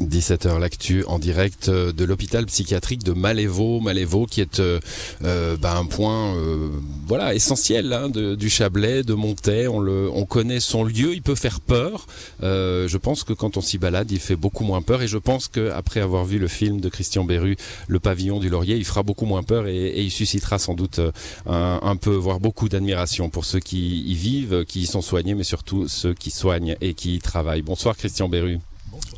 17h 0.00 0.58
l'actu 0.58 1.04
en 1.06 1.18
direct 1.18 1.68
euh, 1.68 1.92
de 1.92 2.04
l'hôpital 2.04 2.46
psychiatrique 2.46 3.04
de 3.04 3.12
Malévo, 3.12 3.80
Malévo 3.80 4.26
qui 4.26 4.40
est 4.40 4.60
euh, 4.60 4.80
euh, 5.24 5.56
bah, 5.56 5.76
un 5.76 5.84
point 5.84 6.34
euh, 6.34 6.70
voilà 7.06 7.34
essentiel 7.34 7.92
hein, 7.92 8.08
du 8.08 8.50
Chablais, 8.50 9.02
de 9.02 9.14
Montaix. 9.14 9.68
On 9.68 9.80
le, 9.80 10.10
on 10.12 10.24
connaît 10.24 10.60
son 10.60 10.84
lieu, 10.84 11.14
il 11.14 11.22
peut 11.22 11.34
faire 11.34 11.60
peur. 11.60 12.06
Je 12.40 12.96
pense 12.96 13.24
que 13.24 13.32
quand 13.32 13.56
on 13.56 13.60
s'y 13.60 13.78
balade, 13.78 14.10
il 14.10 14.20
fait 14.20 14.36
beaucoup 14.36 14.64
moins 14.64 14.82
peur. 14.82 15.02
Et 15.02 15.08
je 15.08 15.18
pense 15.18 15.48
que 15.48 15.70
après 15.70 16.00
avoir 16.00 16.24
vu 16.24 16.38
le 16.38 16.48
film 16.48 16.80
de 16.80 16.88
Christian 16.88 17.24
Berru, 17.24 17.56
Le 17.88 18.00
Pavillon 18.00 18.40
du 18.40 18.48
Laurier, 18.48 18.76
il 18.76 18.84
fera 18.84 19.02
beaucoup 19.02 19.26
moins 19.26 19.42
peur 19.42 19.66
et, 19.66 20.00
il 20.00 20.10
suscitera 20.10 20.58
sans 20.58 20.74
doute 20.74 21.00
un, 21.46 21.80
un 21.82 21.96
peu, 21.96 22.14
voire 22.14 22.40
beaucoup 22.40 22.68
d'admiration 22.68 23.28
pour 23.28 23.44
ceux 23.44 23.60
qui 23.60 24.02
y 24.02 24.14
vivent, 24.14 24.64
qui 24.64 24.82
y 24.82 24.86
sont 24.86 25.02
soignés, 25.02 25.34
mais 25.34 25.44
surtout 25.44 25.88
ceux 25.88 26.14
qui 26.14 26.30
soignent 26.30 26.76
et 26.80 26.94
qui 26.94 27.16
y 27.16 27.18
travaillent. 27.18 27.62
Bonsoir 27.62 27.96
Christian 27.96 28.28
Berru. 28.28 28.58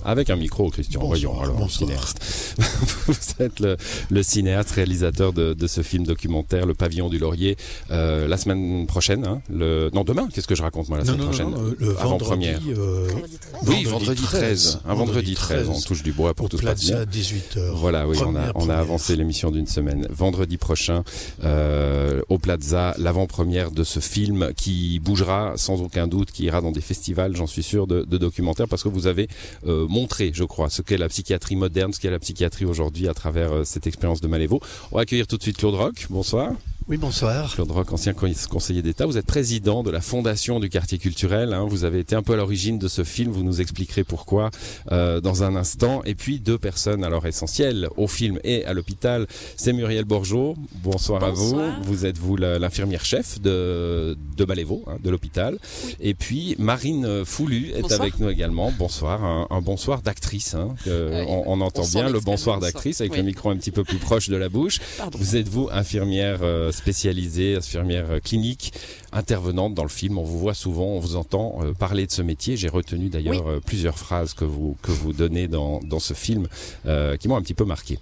Avec 0.05 0.31
un 0.31 0.37
micro, 0.37 0.69
Christian. 0.71 1.01
Bonsoir, 1.01 1.11
Voyons, 1.33 1.41
alors, 1.41 1.57
bonsoir. 1.57 1.89
cinéaste. 1.91 2.57
Vous 3.07 3.15
êtes 3.45 3.61
le, 3.61 3.77
le 4.11 4.23
cinéaste, 4.23 4.73
réalisateur 4.73 5.33
de, 5.33 5.55
de, 5.55 5.67
ce 5.67 5.83
film 5.83 6.05
documentaire, 6.05 6.67
Le 6.67 6.75
Pavillon 6.75 7.09
du 7.09 7.19
Laurier, 7.19 7.57
euh, 7.91 8.27
la 8.27 8.37
semaine 8.37 8.87
prochaine. 8.87 9.25
Hein, 9.27 9.41
le... 9.49 9.91
Non, 9.95 10.03
demain, 10.05 10.29
qu'est-ce 10.33 10.47
que 10.49 10.55
je 10.55 10.63
raconte, 10.63 10.89
moi, 10.89 10.99
la 10.99 11.05
Non, 11.05 11.13
semaine 11.13 11.21
non, 11.21 11.27
prochaine? 11.29 11.51
non, 11.51 11.63
non, 11.63 11.75
le 11.79 12.01
Avant-première. 12.01 12.59
vendredi, 12.61 12.75
euh, 12.81 13.09
Oui, 13.67 13.85
vendredi 13.85 14.23
13. 14.23 14.81
Un 14.87 14.95
vendredi 14.95 15.35
13, 15.35 15.69
on 15.69 15.81
touche 15.81 16.03
du 16.03 16.13
bois 16.13 16.35
pour 16.35 16.47
au 16.47 16.49
tout 16.49 16.59
se 16.59 16.63
passe 16.65 16.81
bien. 16.81 16.97
Plaza 17.05 17.11
18h. 17.11 17.71
Voilà, 17.75 18.09
oui, 18.09 18.17
on 18.21 18.21
a, 18.21 18.25
Première 18.25 18.43
on 18.43 18.49
a 18.49 18.53
première. 18.53 18.79
avancé 18.79 19.15
l'émission 19.17 19.51
d'une 19.51 19.67
semaine. 19.69 20.07
Vendredi 20.11 20.57
prochain, 20.57 21.05
euh, 21.45 22.21
au 22.29 22.39
Plaza, 22.39 22.95
l'avant-première 22.99 23.71
de 23.71 23.85
ce 23.85 24.01
film 24.01 24.51
qui 24.57 24.99
bougera 25.01 25.53
sans 25.57 25.81
aucun 25.81 26.07
doute, 26.09 26.33
qui 26.33 26.45
ira 26.45 26.61
dans 26.61 26.73
des 26.73 26.81
festivals, 26.81 27.37
j'en 27.37 27.47
suis 27.47 27.63
sûr, 27.63 27.87
de, 27.87 28.03
de 28.03 28.19
documentaires, 28.19 28.69
parce 28.69 28.83
que 28.83 28.89
vous 28.89 29.07
avez 29.07 29.29
euh, 29.73 29.87
montré, 29.89 30.31
je 30.35 30.45
crois, 30.45 30.71
ce 30.71 30.83
qu'est 30.83 30.99
la 30.99 31.09
psychiatrie 31.09 31.57
moderne, 31.57 31.93
ce 31.93 32.01
qu'est 32.01 32.11
la 32.11 32.19
psychiatrie 32.19 32.65
aujourd'hui 32.65 33.09
à 33.09 33.15
travers 33.15 33.53
euh, 33.53 33.65
cette 33.65 33.87
expérience 33.87 34.21
de 34.21 34.29
Malévo. 34.29 34.61
On 34.93 34.97
va 34.97 35.03
accueillir 35.03 35.27
tout 35.27 35.37
de 35.39 35.43
suite 35.43 35.57
Claude 35.57 35.75
Roch. 35.75 36.07
Bonsoir. 36.11 36.53
Oui, 36.89 36.97
bonsoir. 36.97 37.55
Claude 37.55 37.71
Roch, 37.71 37.93
ancien 37.93 38.13
con- 38.13 38.29
conseiller 38.51 38.83
d'État. 38.83 39.07
Vous 39.07 39.17
êtes 39.17 39.25
président 39.25 39.85
de 39.85 39.91
la 39.93 40.01
fondation 40.01 40.59
du 40.59 40.69
quartier 40.69 40.99
culturel. 40.99 41.53
hein. 41.53 41.65
Vous 41.69 41.85
avez 41.85 42.01
été 42.01 42.17
un 42.17 42.23
peu 42.25 42.33
à 42.33 42.37
l'origine 42.37 42.77
de 42.81 42.89
ce 42.89 43.05
film. 43.05 43.31
Vous 43.31 43.45
nous 43.45 43.61
expliquerez 43.61 44.03
pourquoi 44.03 44.51
euh, 44.91 45.21
dans 45.21 45.45
un 45.45 45.55
instant. 45.55 46.03
Et 46.05 46.17
puis 46.17 46.41
deux 46.41 46.59
personnes 46.59 47.05
alors 47.05 47.25
essentielles 47.25 47.89
au 47.97 48.09
film 48.09 48.41
et 48.43 48.65
à 48.65 48.73
l'hôpital. 48.75 49.29
C'est 49.57 49.73
Muriel 49.73 50.05
Borgeot. 50.05 50.57
Bonsoir, 50.83 51.23
à 51.23 51.31
vous. 51.31 51.57
Vous 51.85 52.05
êtes 52.05 52.19
vous 52.19 52.35
l'infirmière 52.37 53.05
chef 53.05 53.41
de 53.41 54.17
de 54.37 54.45
Malévo, 54.45 54.83
hein, 54.89 54.97
de 55.05 55.09
l'hôpital. 55.09 55.59
Oui. 55.87 55.97
Et 56.01 56.15
puis 56.15 56.57
Marine 56.59 57.25
Foulu 57.25 57.71
est 57.77 57.83
Bonsoir. 57.83 58.01
avec 58.01 58.19
nous 58.19 58.29
également. 58.29 58.73
Bonsoir, 58.77 59.23
un, 59.25 59.47
un 59.51 59.61
bonsoir 59.63 60.03
d'actrice. 60.03 60.55
Hein, 60.55 60.75
on, 60.87 61.45
on 61.47 61.61
entend 61.61 61.83
On 61.83 61.89
bien 61.89 62.09
le 62.09 62.21
bonsoir 62.21 62.61
d'actrice 62.61 63.01
avec 63.01 63.13
Oui. 63.13 63.19
le 63.19 63.25
micro 63.25 63.51
un 63.51 63.57
petit 63.57 63.71
peu 63.71 63.85
plus 63.85 63.99
proche 63.99 64.29
de 64.29 64.37
la 64.37 64.49
bouche. 64.49 64.79
Pardon. 64.99 65.19
Vous 65.19 65.37
êtes 65.37 65.49
vous 65.49 65.69
infirmière 65.73 66.41
euh, 66.43 66.71
spécialisée, 66.73 67.57
infirmière 67.57 68.07
euh, 68.11 68.21
clinique, 68.21 68.73
intervenante 69.13 69.75
dans 69.75 69.83
le 69.85 69.89
film. 69.89 70.19
On 70.19 70.25
vous 70.25 70.39
voit 70.39 70.55
souvent, 70.55 70.87
on 70.87 71.01
vous 71.01 71.17
entend 71.17 71.59
euh, 71.63 71.73
parler 71.73 72.07
de 72.07 72.13
ce 72.13 72.23
métier. 72.23 72.57
J'ai 72.57 72.69
retenu 72.69 73.09
d'ailleurs 73.09 73.61
plusieurs 73.65 73.99
phrases 73.99 74.35
que 74.35 74.45
vous 74.45 74.77
que 74.83 74.91
vous 74.91 75.13
donnez 75.13 75.49
dans 75.49 75.81
dans 75.81 76.01
ce 76.01 76.15
film 76.15 76.49
euh, 76.87 77.17
qui 77.17 77.29
m'ont 77.29 77.37
un 77.37 77.43
petit 77.43 77.55
peu 77.55 77.65
marqué. 77.65 77.99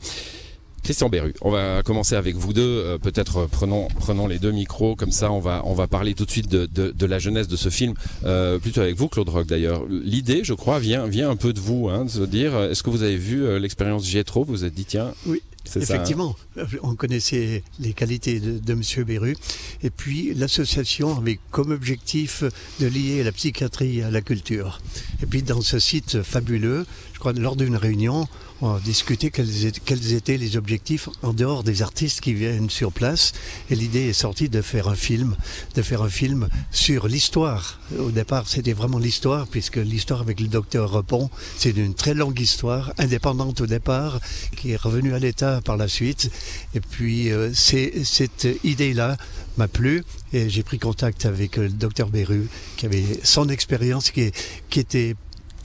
Christian 0.82 1.08
Berru, 1.08 1.34
on 1.42 1.50
va 1.50 1.82
commencer 1.82 2.14
avec 2.14 2.36
vous 2.36 2.52
deux. 2.52 2.62
Euh, 2.62 2.98
Peut-être 2.98 3.38
euh, 3.38 3.46
prenons 3.50 3.88
prenons 3.88 4.26
les 4.26 4.38
deux 4.38 4.50
micros 4.50 4.96
comme 4.96 5.12
ça. 5.12 5.30
On 5.30 5.40
va 5.40 5.62
on 5.64 5.74
va 5.74 5.86
parler 5.86 6.14
tout 6.14 6.24
de 6.24 6.30
suite 6.30 6.48
de 6.48 6.66
de, 6.66 6.90
de 6.90 7.06
la 7.06 7.18
jeunesse 7.18 7.48
de 7.48 7.56
ce 7.56 7.68
film. 7.68 7.94
Euh, 8.24 8.58
plutôt 8.58 8.80
avec 8.80 8.96
vous, 8.96 9.08
Claude 9.08 9.28
Rock 9.28 9.46
d'ailleurs. 9.46 9.84
L'idée, 9.88 10.42
je 10.44 10.54
crois, 10.54 10.78
vient 10.78 11.06
vient 11.06 11.30
un 11.30 11.36
peu 11.36 11.52
de 11.52 11.60
vous, 11.60 11.88
hein, 11.88 12.04
de 12.04 12.10
se 12.10 12.22
dire. 12.22 12.56
Est-ce 12.58 12.82
que 12.82 12.90
vous 12.90 13.02
avez 13.02 13.16
vu 13.16 13.58
l'expérience 13.58 14.06
Gietro? 14.06 14.44
Vous 14.44 14.52
vous 14.52 14.64
êtes 14.64 14.74
dit 14.74 14.84
tiens. 14.84 15.12
Oui, 15.26 15.42
ça, 15.64 15.78
hein. 15.78 15.82
Effectivement, 15.82 16.36
on 16.82 16.94
connaissait 16.94 17.62
les 17.78 17.92
qualités 17.92 18.40
de, 18.40 18.58
de 18.58 18.74
Monsieur 18.74 19.04
Beru. 19.04 19.36
Et 19.82 19.90
puis, 19.90 20.32
l'association 20.34 21.16
avait 21.16 21.38
comme 21.50 21.70
objectif 21.70 22.42
de 22.80 22.86
lier 22.86 23.22
la 23.22 23.32
psychiatrie 23.32 24.02
à 24.02 24.10
la 24.10 24.20
culture. 24.20 24.80
Et 25.22 25.26
puis, 25.26 25.42
dans 25.42 25.60
ce 25.60 25.78
site 25.78 26.22
fabuleux, 26.22 26.86
lors 27.24 27.56
d'une 27.56 27.76
réunion, 27.76 28.28
on 28.62 28.74
a 28.74 28.80
discuté 28.80 29.30
quels 29.30 30.12
étaient, 30.14 30.36
les 30.36 30.56
objectifs 30.56 31.08
en 31.22 31.32
dehors 31.32 31.62
des 31.62 31.82
artistes 31.82 32.20
qui 32.20 32.34
viennent 32.34 32.68
sur 32.70 32.92
place. 32.92 33.32
Et 33.70 33.74
l'idée 33.74 34.08
est 34.08 34.12
sortie 34.12 34.48
de 34.48 34.60
faire 34.62 34.88
un 34.88 34.94
film, 34.94 35.36
de 35.74 35.82
faire 35.82 36.02
un 36.02 36.08
film 36.08 36.48
sur 36.70 37.08
l'histoire. 37.08 37.80
Au 37.98 38.10
départ, 38.10 38.48
c'était 38.48 38.72
vraiment 38.72 38.98
l'histoire, 38.98 39.46
puisque 39.46 39.76
l'histoire 39.76 40.20
avec 40.20 40.40
le 40.40 40.48
docteur 40.48 40.90
Repon, 40.90 41.30
c'est 41.56 41.76
une 41.76 41.94
très 41.94 42.14
longue 42.14 42.38
histoire, 42.38 42.92
indépendante 42.98 43.60
au 43.60 43.66
départ, 43.66 44.20
qui 44.56 44.72
est 44.72 44.80
revenue 44.80 45.14
à 45.14 45.18
l'État 45.18 45.60
par 45.62 45.76
la 45.76 45.88
suite. 45.88 46.30
Et 46.74 46.80
puis, 46.80 47.30
euh, 47.30 47.52
cette 47.54 48.48
idée-là 48.64 49.16
m'a 49.56 49.68
plu 49.68 50.04
et 50.32 50.48
j'ai 50.48 50.62
pris 50.62 50.78
contact 50.78 51.26
avec 51.26 51.58
euh, 51.58 51.62
le 51.62 51.70
docteur 51.70 52.08
Beru, 52.08 52.48
qui 52.76 52.86
avait 52.86 53.04
son 53.22 53.48
expérience, 53.48 54.10
qui 54.10 54.30
était 54.76 55.16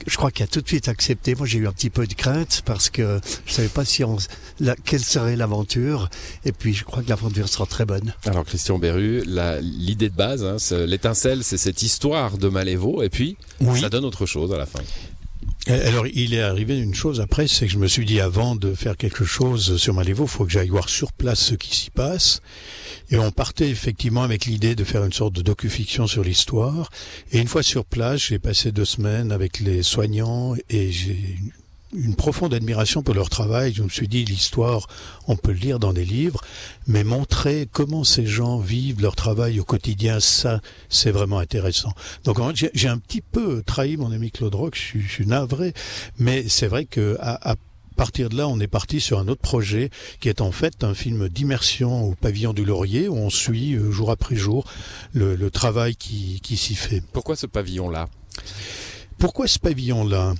je 0.06 0.16
crois 0.16 0.30
qu'il 0.30 0.44
a 0.44 0.46
tout 0.46 0.60
de 0.60 0.68
suite 0.68 0.88
accepté. 0.88 1.34
Moi, 1.34 1.46
j'ai 1.46 1.58
eu 1.58 1.66
un 1.66 1.72
petit 1.72 1.90
peu 1.90 2.06
de 2.06 2.14
crainte 2.14 2.62
parce 2.64 2.90
que 2.90 3.20
je 3.44 3.52
savais 3.52 3.68
pas 3.68 3.84
si 3.84 4.04
on, 4.04 4.16
la, 4.60 4.74
quelle 4.76 5.02
serait 5.02 5.36
l'aventure. 5.36 6.08
Et 6.44 6.52
puis, 6.52 6.74
je 6.74 6.84
crois 6.84 7.02
que 7.02 7.08
l'aventure 7.08 7.48
sera 7.48 7.66
très 7.66 7.84
bonne. 7.84 8.14
Alors 8.24 8.44
Christian 8.44 8.78
Berru, 8.78 9.22
l'idée 9.60 10.08
de 10.08 10.14
base, 10.14 10.44
hein, 10.44 10.56
l'étincelle, 10.86 11.42
c'est 11.44 11.58
cette 11.58 11.82
histoire 11.82 12.38
de 12.38 12.48
Malévo, 12.48 13.02
et 13.02 13.08
puis 13.08 13.36
Oui. 13.60 13.80
ça 13.80 13.88
donne 13.88 14.04
autre 14.04 14.26
chose 14.26 14.52
à 14.52 14.58
la 14.58 14.66
fin. 14.66 14.80
Alors, 15.68 16.06
il 16.06 16.32
est 16.32 16.42
arrivé 16.42 16.78
une 16.78 16.94
chose 16.94 17.20
après, 17.20 17.48
c'est 17.48 17.66
que 17.66 17.72
je 17.72 17.78
me 17.78 17.88
suis 17.88 18.04
dit 18.04 18.20
avant 18.20 18.54
de 18.54 18.72
faire 18.72 18.96
quelque 18.96 19.24
chose 19.24 19.78
sur 19.78 19.94
Malévo, 19.94 20.24
il 20.24 20.28
faut 20.28 20.44
que 20.44 20.52
j'aille 20.52 20.68
voir 20.68 20.88
sur 20.88 21.12
place 21.12 21.40
ce 21.40 21.54
qui 21.56 21.74
s'y 21.76 21.90
passe. 21.90 22.40
Et 23.10 23.18
on 23.18 23.32
partait 23.32 23.68
effectivement 23.68 24.22
avec 24.22 24.46
l'idée 24.46 24.76
de 24.76 24.84
faire 24.84 25.04
une 25.04 25.12
sorte 25.12 25.32
de 25.34 25.42
docu-fiction 25.42 26.06
sur 26.06 26.22
l'histoire. 26.22 26.90
Et 27.32 27.38
une 27.38 27.48
fois 27.48 27.64
sur 27.64 27.84
place, 27.84 28.20
j'ai 28.20 28.38
passé 28.38 28.70
deux 28.70 28.84
semaines 28.84 29.32
avec 29.32 29.58
les 29.58 29.82
soignants 29.82 30.54
et 30.70 30.92
j'ai 30.92 31.36
une- 31.96 32.14
profonde 32.16 32.54
admiration 32.54 33.02
pour 33.02 33.14
leur 33.14 33.28
travail. 33.28 33.72
Je 33.74 33.82
me 33.82 33.88
suis 33.88 34.08
dit, 34.08 34.24
l'histoire, 34.24 34.86
on 35.26 35.36
peut 35.36 35.52
le 35.52 35.58
lire 35.58 35.78
dans 35.78 35.92
des 35.92 36.04
livres, 36.04 36.40
mais 36.86 37.04
montrer 37.04 37.68
comment 37.70 38.04
ces 38.04 38.26
gens 38.26 38.58
vivent 38.58 39.00
leur 39.02 39.16
travail 39.16 39.60
au 39.60 39.64
quotidien, 39.64 40.20
ça, 40.20 40.60
c'est 40.88 41.10
vraiment 41.10 41.38
intéressant. 41.38 41.92
Donc 42.24 42.38
en 42.38 42.48
fait, 42.54 42.70
j'ai- 42.74 42.88
un 42.88 42.98
petit 42.98 43.20
peu 43.20 43.62
trahi 43.64 43.96
mon 43.96 44.12
ami 44.12 44.30
Claude 44.30 44.54
Rock, 44.54 44.74
je, 44.76 44.80
suis- 44.80 45.00
je 45.02 45.10
suis 45.12 45.26
navré, 45.26 45.72
mais 46.18 46.48
c'est 46.48 46.68
vrai 46.68 46.84
que 46.84 47.16
à, 47.20 47.50
à 47.52 47.54
partir 47.96 48.28
de 48.28 48.36
là, 48.36 48.46
on 48.46 48.60
est 48.60 48.66
parti 48.66 49.00
sur 49.00 49.18
un 49.18 49.26
autre 49.28 49.40
projet 49.40 49.90
qui 50.20 50.28
est 50.28 50.40
en 50.42 50.52
fait 50.52 50.84
un 50.84 50.92
film 50.94 51.28
d'immersion 51.30 52.04
au 52.10 52.14
pavillon 52.14 52.52
du 52.52 52.64
Laurier 52.64 53.08
où 53.08 53.16
on 53.16 53.30
suit 53.30 53.72
euh, 53.74 53.90
jour 53.90 54.10
après 54.10 54.36
jour 54.36 54.64
le, 55.14 55.34
le 55.34 55.50
travail 55.50 55.96
qui, 55.96 56.40
qui 56.42 56.56
s'y 56.58 56.74
fait. 56.74 57.02
Pourquoi 57.14 57.36
ce 57.36 57.46
pavillon-là? 57.46 58.08
Pourquoi 59.18 59.48
ce 59.48 59.58
pavillon-là? 59.58 60.34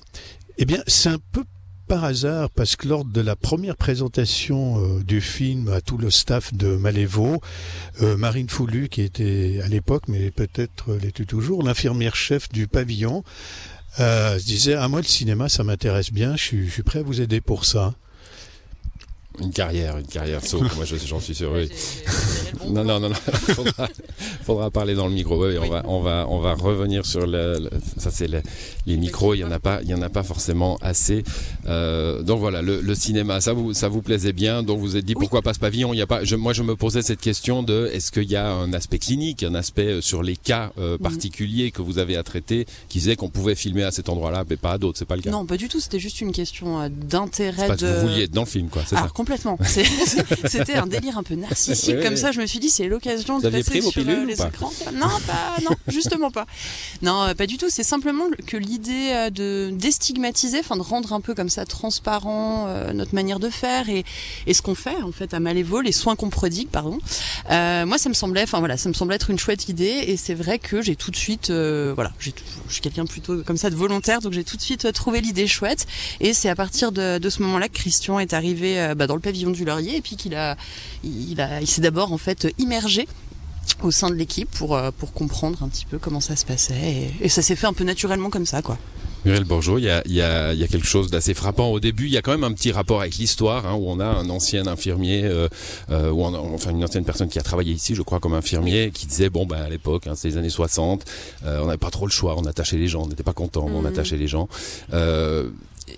Eh 0.59 0.65
bien, 0.65 0.83
c'est 0.87 1.11
un 1.11 1.19
peu 1.33 1.45
par 1.87 2.05
hasard 2.05 2.49
parce 2.51 2.77
que 2.77 2.89
lors 2.89 3.05
de 3.05 3.21
la 3.21 3.37
première 3.37 3.77
présentation 3.77 4.83
euh, 4.83 5.03
du 5.05 5.21
film 5.21 5.69
à 5.69 5.83
tout 5.83 5.99
le 5.99 6.11
staff 6.11 6.55
de 6.55 6.77
Malévo, 6.77 7.43
euh, 8.01 8.17
Marine 8.17 8.49
Foulu, 8.49 8.89
qui 8.89 9.03
était 9.03 9.61
à 9.63 9.69
l'époque, 9.69 10.05
mais 10.09 10.31
peut-être 10.31 10.95
l'était 10.95 11.27
toujours, 11.27 11.63
l'infirmière 11.63 12.17
chef 12.17 12.49
du 12.49 12.67
pavillon, 12.67 13.23
euh, 14.01 14.39
se 14.39 14.47
disait 14.47 14.75
ah 14.75 14.89
moi 14.89 15.01
le 15.01 15.07
cinéma 15.07 15.49
ça 15.51 15.63
m'intéresse 15.63 16.11
bien, 16.11 16.37
je 16.37 16.67
suis 16.69 16.83
prêt 16.83 17.01
à 17.01 17.03
vous 17.03 17.21
aider 17.21 17.43
pour 17.43 17.67
ça. 17.67 17.95
Une 19.41 19.53
carrière, 19.53 19.99
une 19.99 20.07
carrière 20.07 20.45
saute, 20.45 20.75
moi 20.77 20.85
je- 20.85 20.97
j'en 20.97 21.21
suis 21.21 21.35
sûr. 21.35 21.53
oui. 21.55 21.69
Bon 22.61 22.71
Non, 22.73 22.85
non, 22.85 23.01
non, 23.01 23.09
non. 23.11 23.15
faudra, 23.55 23.89
faudra 24.45 24.71
parler 24.71 24.95
dans 24.95 25.07
le 25.07 25.13
micro. 25.15 25.37
Oui, 25.45 25.53
oui, 25.53 25.67
on 25.67 25.71
va, 25.71 25.83
on 25.87 26.01
va, 26.01 26.27
on 26.29 26.39
va 26.41 26.55
revenir 26.55 27.05
sur 27.07 27.27
le, 27.27 27.59
le- 27.59 27.71
ça 27.99 28.11
c'est 28.11 28.29
le- 28.29 28.43
les 28.87 28.97
micros. 28.97 29.35
Il 29.35 29.39
y 29.41 29.45
en 29.45 29.51
a 29.51 29.59
pas, 29.59 29.81
il 29.83 29.89
y 29.89 29.95
en 29.95 30.03
a 30.03 30.09
pas 30.09 30.23
forcément 30.23 30.77
assez. 30.81 31.23
Euh, 31.67 32.23
donc 32.23 32.41
voilà, 32.41 32.63
le, 32.63 32.81
le 32.81 32.95
cinéma, 32.95 33.41
ça 33.41 33.53
vous, 33.53 33.75
ça 33.75 33.89
vous 33.89 34.03
plaisait 34.03 34.33
bien? 34.33 34.63
Donc 34.63 34.79
vous 34.79 34.87
vous 34.87 34.97
êtes 34.97 35.05
dit 35.05 35.15
Oui. 35.17 35.21
pourquoi 35.21 35.43
pas 35.43 35.53
ce 35.55 35.59
pavillon 35.59 35.93
Il 35.93 35.99
y 35.99 36.03
a 36.03 36.07
pas. 36.07 36.25
Je, 36.25 36.37
moi, 36.37 36.53
je 36.53 36.63
me 36.63 36.77
posais 36.77 37.03
cette 37.03 37.21
question 37.21 37.63
de 37.63 37.91
est-ce 37.93 38.13
qu'il 38.13 38.31
y 38.31 38.37
a 38.37 38.49
un 38.51 38.73
aspect 38.73 38.99
clinique, 38.99 39.43
un 39.43 39.55
aspect 39.55 39.87
euh, 39.95 40.01
sur 40.01 40.23
les 40.23 40.37
cas 40.37 40.73
euh, 40.79 40.97
particuliers 40.99 41.71
que 41.73 41.83
vous 41.83 41.99
avez 41.99 42.17
à 42.17 42.23
traiter, 42.23 42.67
qui 42.89 42.99
disait 42.99 43.17
qu'on 43.17 43.29
pouvait 43.29 43.55
filmer 43.57 43.83
à 43.85 43.91
cet 43.91 44.09
endroit-là, 44.09 44.45
mais 44.49 44.57
pas 44.57 44.73
à 44.73 44.79
d'autres? 44.79 44.99
C'est 44.99 45.05
pas 45.05 45.17
le 45.17 45.23
cas. 45.23 45.31
Non, 45.31 45.45
pas 45.45 45.57
du 45.57 45.69
tout. 45.69 45.81
C'était 45.81 45.99
juste 45.99 46.21
une 46.21 46.33
question 46.33 46.81
euh, 46.81 46.89
d'intérêt 46.89 47.69
de. 47.71 47.75
que 47.75 47.85
vous 48.01 48.09
vouliez 48.09 48.23
être 48.25 48.31
dans 48.33 48.43
le 48.43 48.47
film, 48.47 48.69
quoi. 48.69 48.83
C'est 48.87 48.95
Alors 48.97 49.09
ça. 49.09 49.13
Complètement. 49.27 49.59
C'était 50.49 50.77
un 50.77 50.87
délire 50.87 51.19
un 51.19 51.25
peu 51.25 51.35
narcissique. 51.35 52.01
Comme 52.01 52.17
ça, 52.17 52.31
je 52.31 52.41
me 52.41 52.47
suis 52.47 52.61
dit, 52.61 52.71
c'est 52.71 52.87
l'occasion 52.87 53.41
de 53.41 53.49
passer 53.49 53.81
sur 53.81 54.05
les 54.05 54.35
écrans. 54.35 54.73
Non, 54.95 55.09
pas, 55.27 55.57
non, 55.65 55.77
justement 55.89 56.31
pas. 56.31 56.47
Non, 57.03 57.35
pas 57.37 57.47
du 57.47 57.59
tout. 57.59 57.67
C'est 57.69 57.83
simplement 57.83 58.25
que 58.47 58.57
l'idée 58.57 59.29
de 59.33 59.71
déstigmatiser, 59.73 60.61
enfin 60.61 60.77
de 60.77 60.83
rendre 60.83 61.13
un 61.13 61.21
peu 61.21 61.35
comme 61.35 61.49
ça 61.49 61.65
transparent 61.65 62.69
notre 62.95 63.15
manière 63.15 63.41
de 63.41 63.51
faire 63.51 63.89
et, 63.89 64.05
et 64.47 64.55
ce 64.55 64.63
qu'on 64.63 64.77
fait 64.77 65.03
en 65.03 65.11
fait 65.11 65.35
à 65.35 65.41
Malévo, 65.41 65.81
les 65.81 65.93
soins 65.93 66.15
qu'on 66.15 66.31
prodigue, 66.31 66.69
pardon. 66.69 66.99
moi, 67.51 67.99
ça 67.99 68.09
me 68.09 68.15
semblait, 68.15 68.45
enfin 68.45 68.61
voilà, 68.61 68.77
ça 68.77 68.89
me 68.89 68.95
semblait 68.95 69.17
être 69.17 69.31
une 69.31 69.39
chouette 69.39 69.69
idée 69.69 70.05
et 70.07 70.17
c'est 70.17 70.35
vrai 70.35 70.61
que 70.61 70.83
j'ai 70.83 70.95
tout 70.95 71.11
de 71.11 71.17
suite, 71.17 71.51
voilà, 71.51 72.13
je 72.21 72.31
suis 72.69 72.81
quelqu'un 72.81 73.07
plutôt 73.07 73.43
comme 73.43 73.57
ça 73.57 73.71
de 73.71 73.75
volontaire, 73.75 74.21
donc 74.21 74.33
j'ai 74.33 74.45
tout 74.45 74.57
de 74.57 74.63
suite 74.63 74.93
trouvé 74.93 75.21
l'idée 75.21 75.49
chouette 75.49 75.87
et 76.21 76.33
c'est 76.33 76.49
à 76.49 76.55
partir 76.55 76.93
de, 76.93 77.19
de 77.19 77.31
ce 77.31 77.43
moment-là 77.43 77.69
que 77.69 77.75
Christian 77.75 78.21
est 78.21 78.33
arrivé 78.33 78.95
bah, 78.97 79.09
dans 79.09 79.16
le 79.17 79.23
pavillon 79.23 79.51
du 79.51 79.65
Laurier 79.65 79.97
et 79.97 80.01
puis 80.01 80.17
qu'il 80.17 80.35
a, 80.35 80.57
il 81.05 81.41
a, 81.41 81.61
il 81.61 81.67
s'est 81.67 81.83
d'abord 81.83 82.13
en 82.13 82.19
fait 82.19 82.49
immergé 82.59 83.09
au 83.83 83.91
sein 83.91 84.11
de 84.11 84.15
l'équipe 84.15 84.51
pour, 84.51 84.81
pour 84.99 85.13
comprendre 85.13 85.63
un 85.63 85.69
petit 85.69 85.87
peu 85.87 85.99
comment 85.99 86.21
ça 86.21 86.37
se 86.37 86.47
passait 86.47 87.11
et, 87.21 87.25
et 87.27 87.29
ça 87.29 87.43
s'est 87.43 87.57
fait 87.57 87.67
un 87.67 87.73
peu 87.73 87.85
naturellement 87.85 88.31
comme 88.31 88.47
ça 88.47 88.63
quoi. 88.63 88.79
Muriel 89.27 89.43
Bourgeot, 89.43 89.79
il 89.79 89.85
y 89.85 89.91
a, 89.91 90.03
il 90.07 90.13
y 90.13 90.23
a, 90.23 90.55
y 90.55 90.63
a 90.63 90.69
quelque 90.69 90.87
chose 90.87 91.11
d'assez 91.11 91.35
frappant 91.35 91.67
au 91.73 91.81
début. 91.81 92.05
Il 92.05 92.13
y 92.13 92.17
a 92.17 92.23
quand 92.23 92.31
même 92.31 92.45
un 92.45 92.53
petit 92.53 92.71
rapport 92.71 93.01
avec 93.01 93.17
l'histoire, 93.17 93.67
hein, 93.67 93.75
où 93.75 93.91
on 93.91 93.99
a 93.99 94.05
un 94.05 94.31
ancien 94.31 94.69
infirmier, 94.69 95.25
euh, 95.25 95.49
euh, 95.91 96.13
ou 96.13 96.23
enfin 96.23 96.71
une 96.71 96.85
ancienne 96.85 97.05
personne 97.05 97.29
qui 97.29 97.41
a 97.41 97.43
travaillé 97.43 97.73
ici, 97.73 97.97
je 97.97 98.03
crois, 98.03 98.21
comme 98.21 98.35
infirmier, 98.35 98.93
qui 98.95 99.07
disait 99.07 99.29
bon, 99.29 99.45
ben 99.45 99.61
à 99.63 99.69
l'époque, 99.69 100.07
hein, 100.07 100.13
c'est 100.15 100.29
les 100.29 100.37
années 100.37 100.49
60, 100.49 101.05
euh, 101.45 101.59
on 101.61 101.67
n'avait 101.67 101.77
pas 101.77 101.91
trop 101.91 102.07
le 102.07 102.13
choix, 102.13 102.37
on 102.39 102.45
attachait 102.45 102.77
les 102.77 102.87
gens, 102.87 103.03
on 103.03 103.09
n'était 103.09 103.25
pas 103.25 103.33
content, 103.33 103.67
on 103.69 103.85
attachait 103.85 104.17
les 104.17 104.29
gens. 104.29 104.49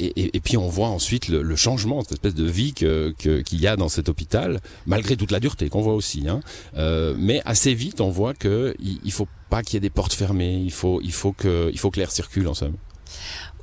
Et, 0.00 0.41
puis 0.41 0.56
on 0.56 0.69
voit 0.69 0.89
ensuite 0.89 1.29
le, 1.29 1.43
le, 1.43 1.56
changement, 1.56 2.03
cette 2.03 2.12
espèce 2.12 2.35
de 2.35 2.45
vie 2.45 2.73
que 2.73 3.12
qu'il 3.19 3.61
y 3.61 3.67
a 3.67 3.77
dans 3.77 3.89
cet 3.89 4.09
hôpital, 4.09 4.61
malgré 4.87 5.17
toute 5.17 5.31
la 5.31 5.41
dureté 5.41 5.69
qu'on 5.69 5.83
voit 5.83 5.95
aussi. 5.95 6.29
Hein. 6.29 6.41
Euh, 6.77 7.15
mais 7.19 7.43
assez 7.45 7.75
vite, 7.75 8.00
on 8.00 8.11
voit 8.11 8.35
que 8.35 8.75
il, 8.79 9.00
il 9.05 9.12
faut 9.12 9.29
pas 9.50 9.62
qu'il 9.62 9.75
y 9.75 9.77
ait 9.79 9.81
des 9.81 9.91
portes 9.91 10.12
fermées. 10.12 10.55
Il 10.55 10.73
faut 10.73 11.00
il 11.03 11.12
faut 11.12 11.33
que 11.33 11.71
il 11.73 11.79
faut 11.79 11.91
que 11.91 11.99
l'air 11.99 12.11
circule 12.11 12.49
en 12.49 12.55
somme. 12.55 12.77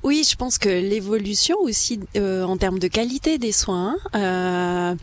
Oui, 0.05 0.23
je 0.23 0.35
pense 0.35 0.59
que 0.59 0.69
l'évolution 0.69 1.55
aussi 1.61 1.99
euh, 2.15 2.43
en 2.43 2.57
termes 2.57 2.77
de 2.77 2.87
qualité 2.87 3.39
des 3.39 3.51
soins, 3.51 3.95
euh, 4.13 4.93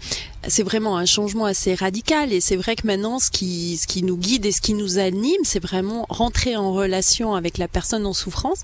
c'est 0.46 0.62
vraiment 0.62 0.96
un 0.96 1.06
changement 1.06 1.44
assez 1.44 1.75
radical. 1.75 2.32
Et 2.32 2.40
c'est 2.40 2.54
vrai 2.54 2.76
que 2.76 2.87
maintenant, 2.87 3.19
ce 3.19 3.28
qui, 3.28 3.78
ce 3.78 3.88
qui 3.88 4.04
nous 4.04 4.16
guide 4.16 4.46
et 4.46 4.52
ce 4.52 4.60
qui 4.60 4.75
nous 4.75 4.99
anime, 4.99 5.40
c'est 5.43 5.60
vraiment 5.60 6.06
rentrer 6.08 6.54
en 6.54 6.72
relation 6.72 7.34
avec 7.34 7.58
la 7.58 7.66
personne 7.66 8.06
en 8.06 8.12
souffrance. 8.12 8.60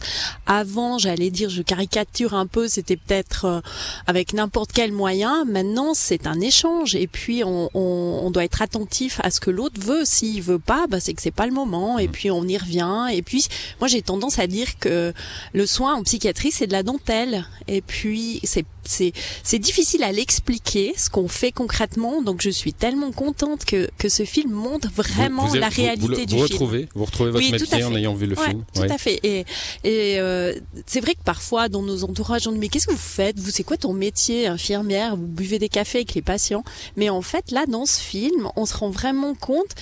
Avant, 0.46 0.96
j'allais 0.98 1.30
dire, 1.30 1.50
je 1.50 1.60
caricature 1.60 2.34
un 2.34 2.46
peu, 2.46 2.68
c'était 2.68 2.96
peut-être 2.96 3.44
euh, 3.46 3.60
avec 4.06 4.32
n'importe 4.32 4.70
quel 4.72 4.92
moyen. 4.92 5.44
Maintenant, 5.44 5.92
c'est 5.92 6.28
un 6.28 6.40
échange. 6.40 6.94
Et 6.94 7.08
puis, 7.08 7.42
on, 7.42 7.68
on, 7.74 8.20
on, 8.22 8.30
doit 8.30 8.44
être 8.44 8.62
attentif 8.62 9.20
à 9.24 9.32
ce 9.32 9.40
que 9.40 9.50
l'autre 9.50 9.80
veut. 9.80 10.04
S'il 10.04 10.40
veut 10.40 10.60
pas, 10.60 10.86
bah, 10.88 11.00
c'est 11.00 11.14
que 11.14 11.22
c'est 11.22 11.32
pas 11.32 11.46
le 11.46 11.52
moment. 11.52 11.98
Et 11.98 12.06
mmh. 12.06 12.12
puis, 12.12 12.30
on 12.30 12.44
y 12.44 12.56
revient. 12.56 13.08
Et 13.12 13.22
puis, 13.22 13.48
moi, 13.80 13.88
j'ai 13.88 14.02
tendance 14.02 14.38
à 14.38 14.46
dire 14.46 14.78
que 14.78 15.12
le 15.52 15.66
soin 15.66 15.96
en 15.96 16.04
psychiatrie 16.04 16.27
c'est 16.50 16.66
de 16.66 16.72
la 16.72 16.82
dentelle. 16.82 17.46
Et 17.66 17.80
puis, 17.80 18.40
c'est 18.44 18.66
c'est 18.88 19.12
c'est 19.42 19.58
difficile 19.58 20.02
à 20.02 20.12
l'expliquer 20.12 20.94
ce 20.96 21.10
qu'on 21.10 21.28
fait 21.28 21.52
concrètement. 21.52 22.22
Donc 22.22 22.42
je 22.42 22.50
suis 22.50 22.72
tellement 22.72 23.12
contente 23.12 23.64
que 23.64 23.88
que 23.98 24.08
ce 24.08 24.24
film 24.24 24.52
montre 24.52 24.88
vraiment 24.90 25.42
vous, 25.44 25.50
vous 25.50 25.56
êtes, 25.56 25.60
la 25.60 25.68
réalité 25.68 26.06
vous, 26.06 26.14
du 26.14 26.20
vous 26.20 26.26
film. 26.26 26.42
Retrouvez, 26.42 26.88
vous 26.94 27.04
retrouvez 27.04 27.30
votre 27.30 27.44
oui, 27.44 27.52
métier 27.52 27.84
en 27.84 27.94
ayant 27.94 28.14
vu 28.14 28.26
le 28.26 28.36
ouais, 28.36 28.44
film. 28.44 28.64
Tout 28.74 28.80
ouais. 28.80 28.92
à 28.92 28.98
fait. 28.98 29.20
Et 29.22 29.44
et 29.84 30.18
euh, 30.18 30.54
c'est 30.86 31.00
vrai 31.00 31.14
que 31.14 31.22
parfois 31.24 31.68
dans 31.68 31.82
nos 31.82 32.04
entourages 32.04 32.46
on 32.48 32.52
dit 32.52 32.58
mais 32.58 32.68
qu'est-ce 32.68 32.86
que 32.86 32.92
vous 32.92 32.98
faites? 32.98 33.38
Vous 33.38 33.50
c'est 33.50 33.64
quoi 33.64 33.76
ton 33.76 33.92
métier 33.92 34.46
infirmière? 34.46 35.16
Vous 35.16 35.26
buvez 35.26 35.58
des 35.58 35.68
cafés 35.68 35.98
avec 35.98 36.14
les 36.14 36.22
patients. 36.22 36.64
Mais 36.96 37.10
en 37.10 37.22
fait 37.22 37.50
là 37.50 37.66
dans 37.66 37.86
ce 37.86 38.00
film 38.00 38.48
on 38.56 38.66
se 38.66 38.76
rend 38.76 38.90
vraiment 38.90 39.34
compte 39.34 39.74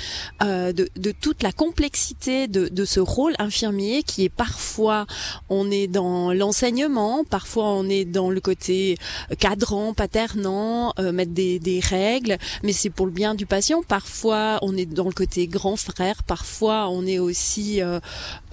euh, 0.43 0.73
de 0.73 0.89
de 0.97 1.13
toute 1.13 1.43
la 1.43 1.53
complexité 1.53 2.49
de 2.49 2.69
de 2.69 2.85
ce 2.85 3.01
rôle 3.01 3.35
infirmier 3.39 4.03
qui 4.03 4.25
est 4.25 4.29
parfois 4.29 5.07
on 5.49 5.71
est 5.71 5.87
dans 5.87 6.33
l'enseignement, 6.33 7.25
parfois 7.25 7.67
on 7.73 7.89
est 7.89 8.05
dans 8.05 8.31
le 8.31 8.41
côté 8.41 8.96
cadre 9.39 9.93
paternant, 9.93 10.93
euh, 10.99 11.13
mettre 11.13 11.33
des, 11.33 11.59
des, 11.59 11.81
règles, 11.81 12.39
mais 12.63 12.73
c'est 12.73 12.91
pour 12.91 13.07
le 13.07 13.13
bien 13.13 13.35
du 13.35 13.47
patient. 13.47 13.83
Parfois, 13.83 14.59
on 14.63 14.77
est 14.77 14.87
dans 14.87 15.07
le 15.07 15.13
côté 15.13 15.47
grand 15.47 15.77
frère, 15.77 16.23
parfois 16.23 16.89
on 16.89 17.07
est 17.07 17.19
aussi 17.19 17.83
euh, 17.83 18.01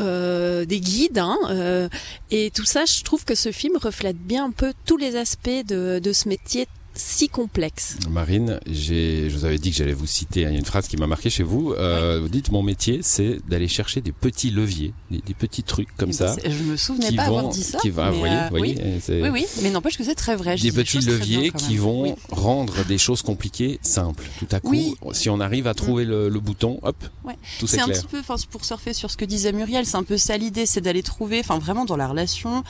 euh, 0.01 0.65
des 0.65 0.79
guides. 0.79 1.19
Hein, 1.19 1.89
et 2.31 2.51
tout 2.51 2.65
ça, 2.65 2.85
je 2.85 3.03
trouve 3.03 3.25
que 3.25 3.35
ce 3.35 3.51
film 3.51 3.77
reflète 3.77 4.17
bien 4.17 4.45
un 4.45 4.51
peu 4.51 4.73
tous 4.85 4.97
les 4.97 5.15
aspects 5.15 5.49
de, 5.49 5.99
de 5.99 6.13
ce 6.13 6.27
métier 6.29 6.67
si 6.95 7.27
complexe. 7.27 7.97
Marine, 8.09 8.59
je 8.67 9.29
vous 9.29 9.45
avais 9.45 9.57
dit 9.57 9.71
que 9.71 9.77
j'allais 9.77 9.93
vous 9.93 10.05
citer, 10.05 10.45
a 10.45 10.49
une 10.49 10.65
phrase 10.65 10.87
qui 10.87 10.97
m'a 10.97 11.07
marqué 11.07 11.29
chez 11.29 11.43
vous. 11.43 11.73
Euh, 11.73 12.17
oui. 12.17 12.21
Vous 12.21 12.29
dites 12.29 12.51
mon 12.51 12.61
métier, 12.61 12.99
c'est 13.01 13.39
d'aller 13.47 13.67
chercher 13.67 14.01
des 14.01 14.11
petits 14.11 14.51
leviers, 14.51 14.93
des, 15.09 15.19
des 15.19 15.33
petits 15.33 15.63
trucs 15.63 15.95
comme 15.97 16.09
et 16.09 16.13
ça. 16.13 16.35
Je 16.45 16.63
me 16.63 16.77
souvenais 16.77 17.11
pas 17.11 17.27
vont, 17.27 17.37
avoir 17.39 17.53
dit 17.53 17.63
ça. 17.63 17.79
Qui 17.79 17.89
va, 17.89 18.11
mais 18.11 18.17
voyez, 18.17 18.35
euh, 18.35 18.47
voyez, 18.49 18.77
oui. 18.81 19.21
oui, 19.21 19.29
oui, 19.29 19.45
mais 19.63 19.71
n'empêche 19.71 19.97
que 19.97 20.03
c'est 20.03 20.15
très 20.15 20.35
vrai. 20.35 20.55
Des 20.55 20.71
petits 20.71 20.99
des 20.99 21.11
leviers 21.11 21.51
qui 21.51 21.77
vont 21.77 22.03
oui. 22.03 22.13
rendre 22.29 22.85
des 22.85 22.97
choses 22.97 23.21
compliquées 23.23 23.79
simples. 23.81 24.29
Tout 24.37 24.47
à 24.51 24.59
coup, 24.59 24.95
si 25.13 25.29
on 25.29 25.39
arrive 25.39 25.67
à 25.67 25.73
trouver 25.73 26.05
mmh. 26.05 26.09
le, 26.09 26.29
le, 26.29 26.39
bouton, 26.39 26.79
hop, 26.83 26.97
ouais. 27.23 27.35
tout 27.59 27.67
c'est 27.67 27.77
clair. 27.77 27.87
un 27.87 27.91
petit 27.91 28.07
peu, 28.07 28.19
enfin, 28.19 28.35
pour 28.51 28.65
surfer 28.65 28.93
sur 28.93 29.09
ce 29.09 29.17
que 29.17 29.25
disait 29.25 29.51
Muriel, 29.51 29.85
c'est 29.85 29.97
un 29.97 30.03
peu 30.03 30.17
ça 30.17 30.37
l'idée, 30.37 30.65
c'est 30.65 30.81
d'aller 30.81 31.03
trouver, 31.03 31.39
enfin, 31.39 31.57
vraiment 31.57 31.85
dans 31.85 31.97
la 31.97 32.07
relation. 32.07 32.63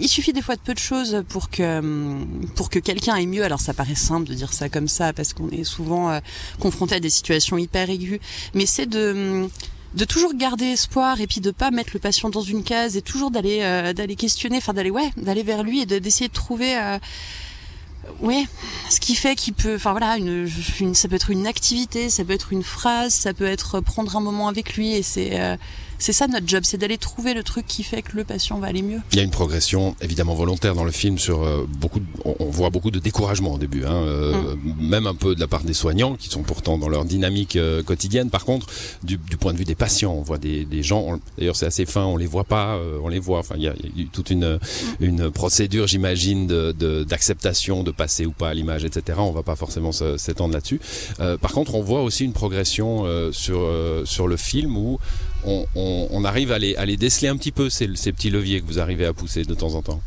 Il 0.00 0.08
suffit 0.08 0.32
des 0.32 0.42
fois 0.42 0.56
de 0.56 0.60
peu 0.60 0.72
de 0.72 0.78
choses 0.78 1.22
pour 1.28 1.50
que 1.50 1.80
pour 2.54 2.70
que 2.70 2.78
quelqu'un 2.78 3.14
aille 3.14 3.26
mieux. 3.26 3.49
Alors 3.50 3.60
ça 3.60 3.74
paraît 3.74 3.96
simple 3.96 4.28
de 4.28 4.34
dire 4.34 4.52
ça 4.52 4.68
comme 4.68 4.86
ça 4.86 5.12
parce 5.12 5.32
qu'on 5.32 5.50
est 5.50 5.64
souvent 5.64 6.08
euh, 6.08 6.20
confronté 6.60 6.94
à 6.94 7.00
des 7.00 7.10
situations 7.10 7.58
hyper 7.58 7.90
aiguës. 7.90 8.20
Mais 8.54 8.64
c'est 8.64 8.86
de 8.86 9.48
de 9.94 10.04
toujours 10.04 10.34
garder 10.34 10.66
espoir 10.66 11.20
et 11.20 11.26
puis 11.26 11.40
de 11.40 11.50
pas 11.50 11.72
mettre 11.72 11.90
le 11.92 11.98
patient 11.98 12.30
dans 12.30 12.42
une 12.42 12.62
case 12.62 12.96
et 12.96 13.02
toujours 13.02 13.32
d'aller 13.32 13.62
euh, 13.62 13.92
d'aller 13.92 14.14
questionner, 14.14 14.58
enfin 14.58 14.72
d'aller 14.72 14.90
ouais, 14.90 15.10
d'aller 15.16 15.42
vers 15.42 15.64
lui 15.64 15.80
et 15.80 15.86
d'essayer 15.86 16.28
de, 16.28 16.32
trouver 16.32 16.78
euh, 16.78 16.98
ce 18.88 19.00
qui 19.00 19.16
fait 19.16 19.34
qu'il 19.34 19.54
peut, 19.54 19.74
enfin 19.74 19.90
voilà, 19.90 20.16
ça 20.94 21.08
peut 21.08 21.16
être 21.16 21.30
une 21.30 21.48
activité, 21.48 22.08
ça 22.08 22.24
peut 22.24 22.34
être 22.34 22.52
une 22.52 22.62
phrase, 22.62 23.12
ça 23.14 23.34
peut 23.34 23.46
être 23.46 23.80
prendre 23.80 24.14
un 24.16 24.20
moment 24.20 24.46
avec 24.46 24.76
lui, 24.76 24.94
et 24.94 25.02
c'est 25.02 25.36
c'est 26.00 26.14
ça 26.14 26.26
notre 26.26 26.48
job, 26.48 26.62
c'est 26.64 26.78
d'aller 26.78 26.96
trouver 26.96 27.34
le 27.34 27.42
truc 27.42 27.66
qui 27.66 27.82
fait 27.82 28.00
que 28.00 28.16
le 28.16 28.24
patient 28.24 28.58
va 28.58 28.68
aller 28.68 28.80
mieux. 28.80 29.00
Il 29.12 29.18
y 29.18 29.20
a 29.20 29.22
une 29.22 29.30
progression 29.30 29.94
évidemment 30.00 30.34
volontaire 30.34 30.74
dans 30.74 30.84
le 30.84 30.90
film 30.90 31.18
sur 31.18 31.42
euh, 31.42 31.66
beaucoup, 31.68 32.00
de, 32.00 32.06
on, 32.24 32.34
on, 32.40 32.50
voit 32.50 32.70
beaucoup 32.70 32.90
de 32.90 32.98
découragement 32.98 33.52
au 33.52 33.58
début, 33.58 33.84
hein, 33.84 33.92
euh, 33.92 34.56
mm. 34.56 34.88
même 34.88 35.06
un 35.06 35.14
peu 35.14 35.34
de 35.34 35.40
la 35.40 35.46
part 35.46 35.62
des 35.62 35.74
soignants 35.74 36.16
qui 36.16 36.28
sont 36.28 36.42
pourtant 36.42 36.78
dans 36.78 36.88
leur 36.88 37.04
dynamique 37.04 37.56
euh, 37.56 37.82
quotidienne. 37.82 38.30
Par 38.30 38.46
contre, 38.46 38.66
du, 39.02 39.18
du, 39.18 39.36
point 39.36 39.52
de 39.52 39.58
vue 39.58 39.64
des 39.64 39.74
patients, 39.74 40.14
on 40.14 40.22
voit 40.22 40.38
des, 40.38 40.64
des 40.64 40.82
gens, 40.82 41.20
d'ailleurs 41.36 41.56
c'est 41.56 41.66
assez 41.66 41.84
fin, 41.84 42.04
on 42.04 42.16
les 42.16 42.26
voit 42.26 42.44
pas, 42.44 42.78
on 43.02 43.08
les 43.08 43.18
voit. 43.18 43.40
Enfin, 43.40 43.56
il 43.58 43.62
y 43.62 43.68
a, 43.68 43.74
il 43.94 44.02
y 44.02 44.04
a 44.04 44.08
toute 44.10 44.30
une, 44.30 44.54
mm. 44.54 44.60
une 45.00 45.30
procédure, 45.30 45.86
j'imagine, 45.86 46.46
d'acceptation 46.46 47.82
de, 47.82 47.90
de, 47.90 47.94
passer 47.94 48.24
ou 48.24 48.32
pas 48.32 48.48
à 48.48 48.54
l'image, 48.54 48.86
etc. 48.86 49.18
On 49.20 49.32
va 49.32 49.42
pas 49.42 49.56
forcément 49.56 49.92
s'étendre 49.92 50.54
là-dessus. 50.54 50.80
Par 51.18 51.52
contre, 51.52 51.74
on 51.74 51.82
voit 51.82 52.02
aussi 52.02 52.24
une 52.24 52.32
progression 52.32 53.04
sur 53.32 53.70
sur 54.04 54.28
le 54.28 54.36
film 54.36 54.76
où 54.76 54.98
on, 55.44 56.24
arrive 56.24 56.52
à 56.52 56.58
les, 56.58 56.76
à 56.76 56.84
les 56.84 56.96
déceler 56.96 57.28
un 57.28 57.36
petit 57.36 57.52
peu, 57.52 57.70
ces, 57.70 57.88
ces, 57.94 58.12
petits 58.12 58.30
leviers 58.30 58.60
que 58.60 58.66
vous 58.66 58.78
arrivez 58.78 59.06
à 59.06 59.12
pousser 59.12 59.44
de 59.44 59.54
temps 59.54 59.74
en 59.74 59.82
temps. 59.82 60.00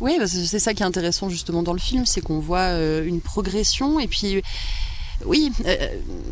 Oui, 0.00 0.18
c'est 0.26 0.58
ça 0.58 0.74
qui 0.74 0.82
est 0.82 0.86
intéressant 0.86 1.28
justement 1.28 1.62
dans 1.62 1.72
le 1.72 1.78
film, 1.78 2.04
c'est 2.04 2.20
qu'on 2.20 2.40
voit 2.40 2.58
euh, 2.72 3.06
une 3.06 3.20
progression 3.20 4.00
et 4.00 4.08
puis 4.08 4.42
oui, 5.26 5.52
euh, 5.66 5.76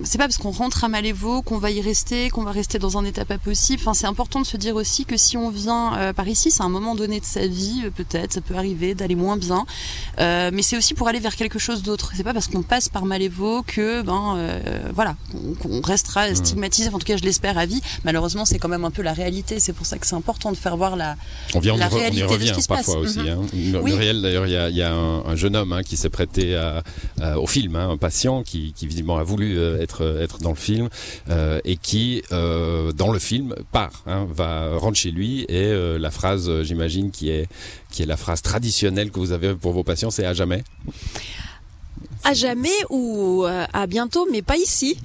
c'est 0.04 0.18
pas 0.18 0.24
parce 0.24 0.38
qu'on 0.38 0.50
rentre 0.50 0.84
à 0.84 0.88
Malévo 0.88 1.42
qu'on 1.42 1.58
va 1.58 1.70
y 1.70 1.80
rester, 1.80 2.30
qu'on 2.30 2.42
va 2.42 2.52
rester 2.52 2.78
dans 2.78 2.98
un 2.98 3.04
état 3.04 3.24
pas 3.24 3.38
possible. 3.38 3.80
Enfin, 3.80 3.94
c'est 3.94 4.06
important 4.06 4.40
de 4.40 4.46
se 4.46 4.56
dire 4.56 4.76
aussi 4.76 5.04
que 5.04 5.16
si 5.16 5.36
on 5.36 5.50
vient 5.50 5.96
euh, 5.96 6.12
par 6.12 6.28
ici, 6.28 6.50
c'est 6.50 6.62
un 6.62 6.68
moment 6.68 6.94
donné 6.94 7.20
de 7.20 7.24
sa 7.24 7.46
vie, 7.46 7.82
euh, 7.84 7.90
peut-être, 7.90 8.32
ça 8.32 8.40
peut 8.40 8.56
arriver 8.56 8.94
d'aller 8.94 9.14
moins 9.14 9.36
bien, 9.36 9.64
euh, 10.18 10.50
mais 10.52 10.62
c'est 10.62 10.76
aussi 10.76 10.94
pour 10.94 11.08
aller 11.08 11.20
vers 11.20 11.36
quelque 11.36 11.58
chose 11.58 11.82
d'autre. 11.82 12.12
C'est 12.16 12.24
pas 12.24 12.34
parce 12.34 12.48
qu'on 12.48 12.62
passe 12.62 12.88
par 12.88 13.04
Malévo 13.04 13.62
que, 13.62 14.02
ben, 14.02 14.34
euh, 14.36 14.60
voilà, 14.94 15.16
qu'on 15.60 15.80
restera 15.80 16.34
stigmatisé. 16.34 16.88
En 16.92 16.98
tout 16.98 17.06
cas, 17.06 17.16
je 17.16 17.22
l'espère 17.22 17.56
à 17.58 17.66
vie. 17.66 17.80
Malheureusement, 18.04 18.44
c'est 18.44 18.58
quand 18.58 18.68
même 18.68 18.84
un 18.84 18.90
peu 18.90 19.02
la 19.02 19.12
réalité. 19.12 19.60
C'est 19.60 19.72
pour 19.72 19.86
ça 19.86 19.98
que 19.98 20.06
c'est 20.06 20.14
important 20.16 20.50
de 20.52 20.56
faire 20.56 20.76
voir 20.76 20.96
la, 20.96 21.16
on 21.54 21.60
vient, 21.60 21.76
la 21.76 21.88
on 21.88 21.96
y, 21.96 22.00
réalité 22.00 22.24
on 22.24 22.28
y 22.28 22.32
revient 22.32 22.44
de 22.46 22.50
ce 22.50 22.54
qui 22.54 22.62
se 22.62 22.68
parfois 22.68 22.94
passe. 23.02 23.04
aussi. 23.04 23.18
Mm 23.20 23.22
-hmm. 23.22 24.16
hein. 24.16 24.20
D'ailleurs, 24.22 24.46
il 24.46 24.52
y 24.52 24.56
a, 24.56 24.68
y 24.70 24.82
a 24.82 24.92
un, 24.92 25.24
un, 25.26 25.36
jeune 25.36 25.56
homme 25.56 25.72
hein, 25.72 25.82
qui 25.82 25.96
s'est 25.96 26.10
prêté 26.10 26.56
à, 26.56 26.82
à, 27.20 27.38
au 27.38 27.46
film, 27.46 27.76
hein, 27.76 27.88
un 27.90 27.96
patient 27.96 28.42
qui, 28.42 28.71
qui 28.74 28.86
visiblement 28.86 29.18
a 29.18 29.22
voulu 29.22 29.58
euh, 29.58 29.80
être 29.80 30.02
être 30.20 30.38
dans 30.38 30.50
le 30.50 30.56
film 30.56 30.88
euh, 31.30 31.60
et 31.64 31.76
qui 31.76 32.22
euh, 32.32 32.92
dans 32.92 33.12
le 33.12 33.18
film 33.18 33.54
part 33.70 34.02
hein, 34.06 34.26
va 34.30 34.76
rentre 34.76 34.98
chez 34.98 35.10
lui 35.10 35.42
et 35.42 35.66
euh, 35.66 35.98
la 35.98 36.10
phrase 36.10 36.62
j'imagine 36.62 37.10
qui 37.10 37.30
est 37.30 37.48
qui 37.90 38.02
est 38.02 38.06
la 38.06 38.16
phrase 38.16 38.42
traditionnelle 38.42 39.10
que 39.10 39.18
vous 39.18 39.32
avez 39.32 39.54
pour 39.54 39.72
vos 39.72 39.84
patients 39.84 40.10
c'est 40.10 40.26
à 40.26 40.34
jamais 40.34 40.64
À 42.24 42.34
jamais 42.34 42.70
ou 42.88 43.44
euh, 43.44 43.64
à 43.72 43.88
bientôt, 43.88 44.28
mais 44.30 44.42
pas 44.42 44.56
ici. 44.56 44.96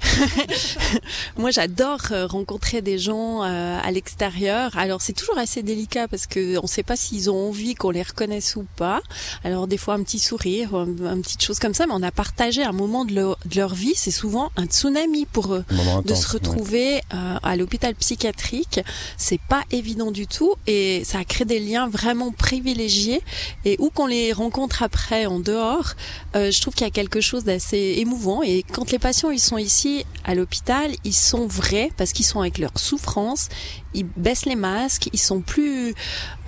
Moi, 1.36 1.50
j'adore 1.50 2.00
euh, 2.12 2.28
rencontrer 2.28 2.80
des 2.80 2.96
gens 2.96 3.42
euh, 3.42 3.78
à 3.82 3.90
l'extérieur. 3.90 4.78
Alors, 4.78 5.00
c'est 5.02 5.14
toujours 5.14 5.36
assez 5.36 5.64
délicat 5.64 6.06
parce 6.06 6.28
que 6.28 6.58
on 6.58 6.62
ne 6.62 6.68
sait 6.68 6.84
pas 6.84 6.94
s'ils 6.94 7.28
ont 7.28 7.48
envie 7.48 7.74
qu'on 7.74 7.90
les 7.90 8.04
reconnaisse 8.04 8.54
ou 8.54 8.66
pas. 8.76 9.00
Alors, 9.42 9.66
des 9.66 9.78
fois, 9.78 9.94
un 9.94 10.04
petit 10.04 10.20
sourire, 10.20 10.74
une 10.74 11.22
petite 11.22 11.42
chose 11.42 11.58
comme 11.58 11.74
ça, 11.74 11.86
mais 11.86 11.92
on 11.92 12.04
a 12.04 12.12
partagé 12.12 12.62
un 12.62 12.72
moment 12.72 13.04
de 13.04 13.14
leur, 13.56 13.74
vie. 13.74 13.94
C'est 13.96 14.12
souvent 14.12 14.52
un 14.56 14.66
tsunami 14.66 15.26
pour 15.26 15.54
eux 15.54 15.64
de 16.04 16.14
se 16.14 16.28
retrouver 16.28 17.00
à 17.10 17.56
l'hôpital 17.56 17.94
psychiatrique. 17.96 18.80
C'est 19.16 19.40
pas 19.48 19.64
évident 19.72 20.10
du 20.10 20.26
tout 20.26 20.54
et 20.66 21.02
ça 21.04 21.18
a 21.18 21.24
créé 21.24 21.44
des 21.44 21.58
liens 21.58 21.88
vraiment 21.88 22.30
privilégiés. 22.30 23.20
Et 23.64 23.76
où 23.78 23.90
qu'on 23.90 24.06
les 24.06 24.32
rencontre 24.32 24.82
après 24.82 25.26
en 25.26 25.40
dehors, 25.40 25.94
je 26.34 26.60
trouve 26.60 26.74
qu'il 26.74 26.86
y 26.86 26.88
a 26.88 26.92
quelque 26.92 27.07
chose 27.20 27.44
d'assez 27.44 27.94
émouvant. 27.98 28.42
Et 28.42 28.62
quand 28.62 28.90
les 28.90 28.98
patients 28.98 29.30
ils 29.30 29.40
sont 29.40 29.58
ici 29.58 30.04
à 30.24 30.34
l'hôpital, 30.34 30.92
ils 31.04 31.14
sont 31.14 31.46
vrais 31.46 31.90
parce 31.96 32.12
qu'ils 32.12 32.26
sont 32.26 32.40
avec 32.40 32.58
leur 32.58 32.78
souffrance, 32.78 33.48
ils 33.94 34.06
baissent 34.16 34.46
les 34.46 34.56
masques, 34.56 35.08
ils 35.12 35.18
sont 35.18 35.40
plus, 35.40 35.94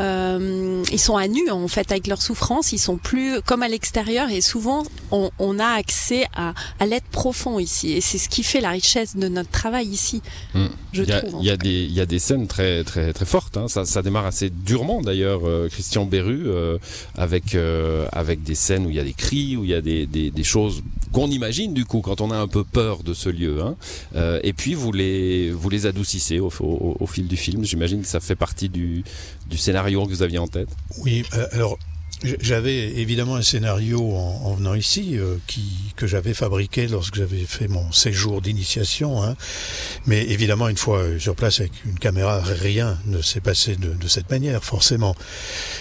euh, 0.01 0.83
ils 0.93 0.99
sont 0.99 1.17
à 1.17 1.29
nu 1.29 1.51
en 1.51 1.69
fait 1.69 1.91
avec 1.91 2.07
leur 2.07 2.23
souffrance, 2.23 2.73
ils 2.73 2.79
sont 2.79 2.97
plus 2.97 3.41
comme 3.43 3.63
à 3.63 3.69
l'extérieur 3.69 4.31
et 4.31 4.41
souvent 4.41 4.85
on, 5.11 5.31
on 5.39 5.59
a 5.59 5.67
accès 5.67 6.27
à, 6.35 6.55
à 6.79 6.87
l'aide 6.87 7.03
profond 7.11 7.59
ici 7.59 7.93
et 7.93 8.01
c'est 8.01 8.19
ce 8.19 8.29
qui 8.29 8.43
fait 8.43 8.61
la 8.61 8.71
richesse 8.71 9.17
de 9.17 9.29
notre 9.29 9.51
travail 9.51 9.87
ici. 9.87 10.23
Hmm. 10.55 10.67
Je 10.93 11.03
il 11.03 11.09
y 11.09 11.13
a, 11.13 11.21
trouve. 11.21 11.41
Il 11.41 11.47
y 11.47 11.51
a 11.51 11.57
des, 11.57 11.85
il 11.85 11.93
y 11.93 12.01
a 12.01 12.07
des 12.07 12.19
scènes 12.19 12.47
très 12.47 12.85
très 12.85 13.13
très 13.13 13.25
fortes. 13.25 13.57
Hein. 13.57 13.69
Ça, 13.69 13.85
ça 13.85 14.03
démarre 14.03 14.27
assez 14.27 14.51
durement 14.51 15.01
d'ailleurs, 15.03 15.47
euh, 15.47 15.69
Christian 15.69 16.05
Berru, 16.05 16.43
euh, 16.47 16.79
avec 17.17 17.55
euh, 17.55 18.07
avec 18.13 18.43
des 18.43 18.55
scènes 18.55 18.87
où 18.87 18.91
il 18.91 18.97
y 18.97 19.01
a 19.01 19.05
des 19.05 19.13
cris, 19.13 19.57
où 19.57 19.65
il 19.65 19.71
y 19.71 19.75
a 19.75 19.81
des, 19.81 20.07
des, 20.07 20.31
des 20.31 20.45
choses 20.45 20.83
qu'on 21.13 21.29
imagine 21.29 21.75
du 21.75 21.85
coup 21.85 22.01
quand 22.01 22.21
on 22.21 22.31
a 22.31 22.37
un 22.37 22.49
peu 22.49 22.65
peur 22.65 23.03
de 23.03 23.15
ce 23.15 23.29
lieu. 23.29 23.63
Hein. 23.63 23.77
et 24.43 24.53
puis 24.53 24.75
vous 24.75 24.93
les 24.93 25.51
vous 25.51 25.71
les 25.71 25.87
adoucissez 25.87 26.41
au, 26.41 26.51
fil 27.07 27.27
du 27.27 27.37
film. 27.37 27.65
J'imagine 27.65 28.03
que 28.03 28.09
ça 28.09 28.21
fait 28.21 28.37
partie 28.37 28.69
du, 28.69 29.05
scénario 29.57 30.05
que 30.07 30.11
vous 30.11 30.23
aviez 30.23 30.39
en 30.39 30.49
tête. 30.49 30.69
Oui, 30.99 31.25
euh, 31.35 31.47
alors 31.53 31.79
j'avais 32.23 32.99
évidemment 32.99 33.37
un 33.37 33.43
scénario 33.43 34.15
en, 34.15 34.55
venant 34.55 34.75
ici 34.75 35.17
euh, 35.17 35.37
que 35.97 36.07
j'avais 36.07 36.35
fabriqué 36.35 36.87
lorsque 36.87 37.15
j'avais 37.15 37.45
fait 37.45 37.67
mon 37.67 37.91
séjour 37.93 38.43
d'initiation. 38.43 39.23
Hein. 39.23 39.37
Mais 40.07 40.25
évidemment, 40.29 40.69
une 40.69 40.77
fois 40.77 41.03
sur 41.19 41.35
place 41.35 41.61
avec 41.61 41.73
une 41.87 41.99
caméra, 41.99 42.41
rien 42.43 42.99
ne 43.07 43.23
s'est 43.23 43.41
passé 43.41 43.77
de, 43.77 44.09
cette 44.09 44.31
manière, 44.31 44.63
forcément. 44.63 45.15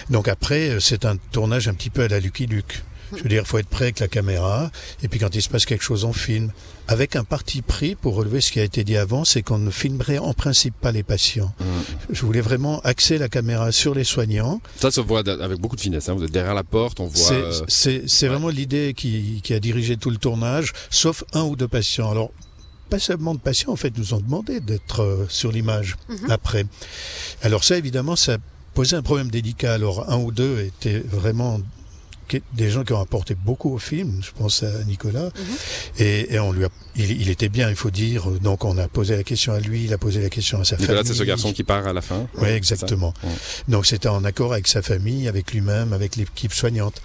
Donc 0.08 0.28
après, 0.28 0.78
c'est 0.80 1.04
un 1.04 1.16
tournage 1.16 1.68
un 1.68 1.74
petit 1.74 1.90
peu 1.90 2.02
à 2.04 2.08
la 2.08 2.20
Lucky 2.20 2.46
Luke. 2.46 2.82
Je 3.16 3.22
veux 3.22 3.28
dire, 3.28 3.42
il 3.42 3.46
faut 3.46 3.58
être 3.58 3.68
prêt 3.68 3.86
avec 3.86 4.00
la 4.00 4.08
caméra, 4.08 4.70
et 5.02 5.08
puis 5.08 5.18
quand 5.18 5.34
il 5.34 5.42
se 5.42 5.48
passe 5.48 5.66
quelque 5.66 5.84
chose, 5.84 6.04
on 6.04 6.12
filme. 6.12 6.52
Avec 6.88 7.14
un 7.14 7.22
parti 7.22 7.62
pris, 7.62 7.94
pour 7.94 8.16
relever 8.16 8.40
ce 8.40 8.50
qui 8.50 8.58
a 8.58 8.64
été 8.64 8.82
dit 8.82 8.96
avant, 8.96 9.24
c'est 9.24 9.42
qu'on 9.42 9.58
ne 9.58 9.70
filmerait 9.70 10.18
en 10.18 10.34
principe 10.34 10.74
pas 10.80 10.90
les 10.90 11.04
patients. 11.04 11.54
Mmh. 11.60 11.64
Je 12.10 12.26
voulais 12.26 12.40
vraiment 12.40 12.80
axer 12.80 13.16
la 13.16 13.28
caméra 13.28 13.70
sur 13.70 13.94
les 13.94 14.02
soignants. 14.02 14.60
Ça 14.76 14.90
se 14.90 15.00
voit 15.00 15.20
avec 15.20 15.60
beaucoup 15.60 15.76
de 15.76 15.80
finesse. 15.80 16.08
Hein. 16.08 16.14
Vous 16.14 16.24
êtes 16.24 16.32
derrière 16.32 16.54
la 16.54 16.64
porte, 16.64 16.98
on 16.98 17.06
voit. 17.06 17.52
C'est 17.68 18.02
euh, 18.24 18.28
vraiment 18.28 18.48
l'idée 18.48 18.92
qui, 18.96 19.40
qui 19.44 19.54
a 19.54 19.60
dirigé 19.60 19.96
tout 19.96 20.10
le 20.10 20.16
tournage, 20.16 20.72
sauf 20.90 21.22
un 21.32 21.42
ou 21.42 21.54
deux 21.54 21.68
patients. 21.68 22.10
Alors, 22.10 22.32
pas 22.88 22.98
seulement 22.98 23.34
de 23.34 23.40
patients, 23.40 23.70
en 23.70 23.76
fait, 23.76 23.96
nous 23.96 24.14
ont 24.14 24.20
demandé 24.20 24.58
d'être 24.58 25.02
euh, 25.02 25.26
sur 25.28 25.52
l'image 25.52 25.96
mmh. 26.08 26.30
après. 26.30 26.66
Alors 27.42 27.62
ça, 27.62 27.78
évidemment, 27.78 28.16
ça 28.16 28.38
posait 28.74 28.96
un 28.96 29.02
problème 29.02 29.30
délicat. 29.30 29.74
Alors, 29.74 30.10
un 30.10 30.18
ou 30.18 30.32
deux 30.32 30.58
étaient 30.60 30.98
vraiment 30.98 31.60
des 32.54 32.70
gens 32.70 32.84
qui 32.84 32.92
ont 32.92 33.00
apporté 33.00 33.34
beaucoup 33.34 33.74
au 33.74 33.78
film. 33.78 34.20
Je 34.22 34.30
pense 34.36 34.62
à 34.62 34.84
Nicolas. 34.84 35.24
Mhm. 35.24 35.56
et, 35.98 36.34
et, 36.34 36.38
on 36.40 36.52
lui 36.52 36.64
a, 36.64 36.68
il, 36.96 37.20
il, 37.22 37.30
était 37.30 37.48
bien, 37.48 37.68
il 37.68 37.76
faut 37.76 37.90
dire. 37.90 38.26
Donc 38.42 38.64
on 38.64 38.76
a 38.78 38.88
posé 38.88 39.16
la 39.16 39.22
question 39.22 39.52
à 39.52 39.60
lui, 39.60 39.84
il 39.84 39.92
a 39.92 39.98
posé 39.98 40.20
la 40.20 40.28
question 40.28 40.60
à 40.60 40.64
sa 40.64 40.76
Nicolas, 40.76 40.98
famille. 40.98 41.12
c'est 41.12 41.18
ce 41.18 41.24
garçon 41.24 41.52
qui 41.52 41.64
part 41.64 41.86
à 41.86 41.92
la 41.92 42.00
fin. 42.00 42.26
Oui, 42.38 42.48
exactement. 42.48 43.14
Donc 43.68 43.86
c'était 43.86 44.08
en 44.08 44.24
accord 44.24 44.52
avec 44.52 44.68
sa 44.68 44.82
famille, 44.82 45.28
avec 45.28 45.52
lui-même, 45.52 45.92
avec 45.92 46.16
l'équipe 46.16 46.52
soignante. 46.52 47.00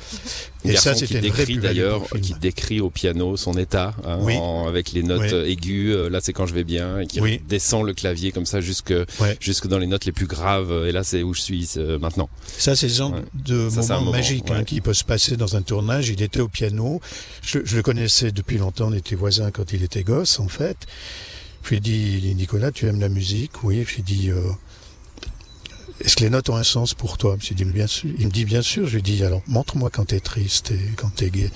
Et 0.63 0.75
ça, 0.77 0.95
c'était 0.95 1.21
décrit 1.21 1.57
d'ailleurs, 1.57 2.01
qui 2.21 2.33
décrit 2.33 2.81
au 2.81 2.89
piano 2.89 3.37
son 3.37 3.53
état, 3.57 3.93
hein, 4.03 4.19
avec 4.67 4.91
les 4.93 5.03
notes 5.03 5.33
aiguës. 5.33 5.95
Euh, 5.95 6.09
là, 6.09 6.19
c'est 6.21 6.33
quand 6.33 6.47
je 6.47 6.53
vais 6.53 6.63
bien, 6.63 6.99
et 6.99 7.07
qui 7.07 7.19
descend 7.47 7.85
le 7.85 7.93
clavier 7.93 8.31
comme 8.31 8.45
ça 8.45 8.61
jusque 8.61 8.93
jusque 9.39 9.67
dans 9.67 9.77
les 9.77 9.87
notes 9.87 10.05
les 10.05 10.11
plus 10.11 10.27
graves. 10.27 10.85
Et 10.87 10.91
là, 10.91 11.03
c'est 11.03 11.23
où 11.23 11.33
je 11.33 11.41
suis 11.41 11.69
euh, 11.77 11.99
maintenant. 11.99 12.29
Ça, 12.57 12.75
c'est 12.75 12.87
le 12.87 12.93
genre 12.93 13.15
de 13.33 13.69
moment 13.93 14.11
magique 14.11 14.49
hein, 14.51 14.63
qui 14.63 14.81
peut 14.81 14.93
se 14.93 15.03
passer 15.03 15.14
dans 15.37 15.55
un 15.55 15.61
tournage. 15.61 16.09
Il 16.09 16.21
était 16.21 16.41
au 16.41 16.47
piano. 16.47 17.01
Je, 17.41 17.59
le 17.59 17.81
connaissais 17.81 18.31
depuis 18.31 18.57
longtemps. 18.57 18.87
On 18.89 18.93
était 18.93 19.15
voisins 19.15 19.51
quand 19.51 19.73
il 19.73 19.83
était 19.83 20.03
gosse, 20.03 20.39
en 20.39 20.47
fait. 20.47 20.77
Je 21.63 21.69
lui 21.69 21.77
ai 21.77 21.79
dit, 21.79 22.35
Nicolas, 22.35 22.71
tu 22.71 22.87
aimes 22.87 22.99
la 22.99 23.09
musique? 23.09 23.63
Oui. 23.63 23.83
Je 23.87 23.95
lui 23.95 23.99
ai 24.01 24.03
dit, 24.03 24.29
euh, 24.29 24.41
est-ce 26.01 26.15
que 26.15 26.23
les 26.23 26.29
notes 26.29 26.49
ont 26.49 26.55
un 26.55 26.63
sens 26.63 26.93
pour 26.93 27.17
toi? 27.17 27.37
Il 27.41 27.51
me 27.53 27.57
dit, 27.57 27.65
bien 27.65 27.87
sûr. 27.87 28.11
Il 28.19 28.27
me 28.27 28.31
dit, 28.31 28.45
bien 28.45 28.61
sûr. 28.61 28.85
Je 28.85 28.93
lui 28.93 28.99
ai 28.99 29.01
dit, 29.01 29.23
alors, 29.23 29.41
montre-moi 29.47 29.89
quand 29.89 30.05
t'es 30.05 30.19
triste 30.19 30.71
et 30.71 30.91
quand 30.95 31.09
t'es 31.09 31.29
gai. 31.29 31.49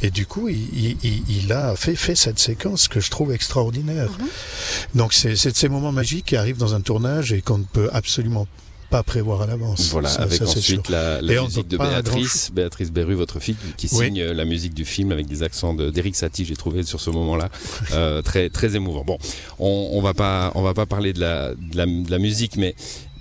Et 0.00 0.10
du 0.10 0.26
coup, 0.26 0.48
il, 0.48 0.96
il, 1.02 1.52
a 1.52 1.76
fait, 1.76 1.94
fait 1.94 2.16
cette 2.16 2.38
séquence 2.38 2.88
que 2.88 3.00
je 3.00 3.10
trouve 3.10 3.32
extraordinaire. 3.32 4.10
Mm-hmm. 4.10 4.96
Donc, 4.96 5.12
c'est 5.12 5.30
de 5.30 5.56
ces 5.56 5.68
moments 5.68 5.92
magiques 5.92 6.26
qui 6.26 6.36
arrivent 6.36 6.58
dans 6.58 6.74
un 6.74 6.80
tournage 6.80 7.32
et 7.32 7.42
qu'on 7.42 7.58
ne 7.58 7.64
peut 7.64 7.90
absolument 7.92 8.46
pas 8.92 9.02
prévoir 9.02 9.40
à 9.42 9.46
l'avance. 9.46 9.88
Voilà, 9.90 10.10
avec 10.20 10.42
ensuite 10.42 10.88
la, 10.90 11.20
musique 11.22 11.66
de 11.66 11.78
Béatrice, 11.78 12.50
Béatrice 12.52 12.92
Berru, 12.92 13.14
votre 13.14 13.40
fille, 13.40 13.56
qui 13.76 13.88
signe 13.88 14.22
la 14.22 14.44
musique 14.44 14.74
du 14.74 14.84
film 14.84 15.10
avec 15.12 15.26
des 15.26 15.42
accents 15.42 15.74
d'Eric 15.74 16.14
Satie, 16.14 16.44
j'ai 16.44 16.56
trouvé 16.56 16.82
sur 16.82 17.00
ce 17.00 17.10
moment-là 17.10 17.48
euh, 17.92 18.20
très 18.22 18.50
très 18.50 18.76
émouvant. 18.76 19.04
Bon, 19.04 19.18
on, 19.58 19.90
on 19.92 20.02
va 20.02 20.12
pas 20.14 20.52
on 20.54 20.62
va 20.62 20.74
pas 20.74 20.86
parler 20.86 21.12
de 21.12 21.20
la 21.20 21.54
de 21.54 21.76
la, 21.76 21.86
de 21.86 22.10
la 22.10 22.18
musique, 22.18 22.56
mais 22.56 22.74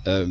euh, 0.08 0.28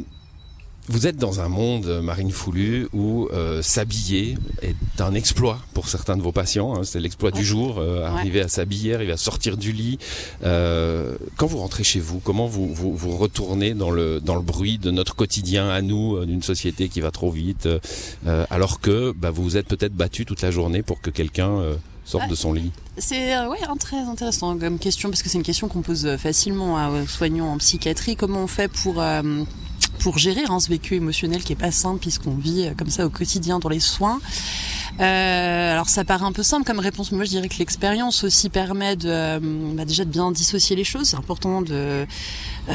vous 0.91 1.07
êtes 1.07 1.17
dans 1.17 1.41
un 1.41 1.49
monde, 1.49 1.87
euh, 1.87 2.03
Marine 2.03 2.33
Foulu, 2.33 2.89
où 2.93 3.29
euh, 3.33 3.63
s'habiller 3.63 4.37
est 4.61 5.01
un 5.01 5.15
exploit 5.15 5.61
pour 5.73 5.89
certains 5.89 6.17
de 6.17 6.23
vos 6.23 6.33
patients. 6.33 6.75
Hein. 6.75 6.81
c'est 6.83 6.99
l'exploit 6.99 7.31
du 7.31 7.45
jour, 7.45 7.79
euh, 7.79 8.05
arriver 8.05 8.41
à 8.41 8.49
s'habiller, 8.49 8.95
arriver 8.95 9.13
à 9.13 9.17
sortir 9.17 9.57
du 9.57 9.73
lit. 9.73 9.99
quand 10.43 11.47
vous 11.47 11.59
rentrez 11.59 11.85
chez 11.85 12.01
vous, 12.01 12.19
comment 12.19 12.47
vous, 12.47 12.75
vous, 12.75 12.97
vous, 12.97 13.17
retournez 13.17 13.75
dans 13.75 13.93
le, 13.93 14.21
dans 14.21 14.35
le 14.35 14.43
bruit 14.43 14.79
de 14.79 14.91
notre 14.91 15.15
quotidien 15.15 15.69
à 15.69 15.81
nous, 15.81 16.25
d'une 16.27 16.43
société 16.43 16.89
qui 16.89 17.01
va 17.01 17.13
trop 17.13 17.31
vite, 17.31 17.69
alors 18.51 18.81
que 18.81 19.13
bah, 19.13 19.31
vous 19.31 19.45
vous 19.45 19.57
êtes 19.57 19.69
peut-être 19.69 19.95
battu 19.95 20.27
toute 20.27 20.43
la 20.43 20.51
journée 20.51 20.83
pour 20.83 21.01
que 21.01 21.11
quelqu'un 21.11 21.61
sorte 22.05 22.29
de 22.29 22.35
son 22.35 22.53
lit? 22.53 22.73
C'est 22.99 23.39
ouais, 23.47 23.59
très 23.79 23.99
intéressant 23.99 24.59
comme 24.59 24.79
question, 24.79 25.09
parce 25.09 25.23
que 25.23 25.29
c'est 25.29 25.39
une 25.39 25.45
question 25.45 25.69
qu'on 25.69 25.83
pose 25.83 26.17
facilement 26.17 26.91
aux 26.91 27.07
soignants 27.07 27.53
en 27.53 27.59
psychiatrie. 27.59 28.17
Comment 28.17 28.43
on 28.43 28.49
fait 28.49 28.69
pour 28.69 29.01
pour 30.00 30.19
gérer 30.19 30.42
hein, 30.49 30.61
ce 30.61 30.69
vécu 30.69 30.97
émotionnel 30.97 31.42
qui 31.42 31.52
est 31.52 31.57
pas 31.57 31.71
simple 31.71 32.00
puisqu'on 32.00 32.35
vit 32.35 32.66
euh, 32.66 32.75
comme 32.76 32.90
ça 32.90 33.07
au 33.07 33.11
quotidien 33.11 33.59
dans 33.59 33.69
les 33.69 33.80
soins. 33.80 34.21
Euh, 35.00 35.73
alors 35.73 35.88
ça 35.88 36.04
paraît 36.04 36.25
un 36.25 36.33
peu 36.33 36.42
simple 36.42 36.64
comme 36.64 36.78
réponse, 36.78 37.12
mais 37.12 37.16
moi 37.16 37.25
je 37.25 37.30
dirais 37.30 37.49
que 37.49 37.59
l'expérience 37.59 38.25
aussi 38.25 38.49
permet 38.50 38.97
de, 38.97 39.09
euh, 39.09 39.38
bah 39.75 39.85
déjà 39.85 40.04
de 40.04 40.11
bien 40.11 40.33
dissocier 40.33 40.76
les 40.76 40.85
choses. 40.85 41.09
C'est 41.09 41.16
important 41.16 41.62
de, 41.62 42.07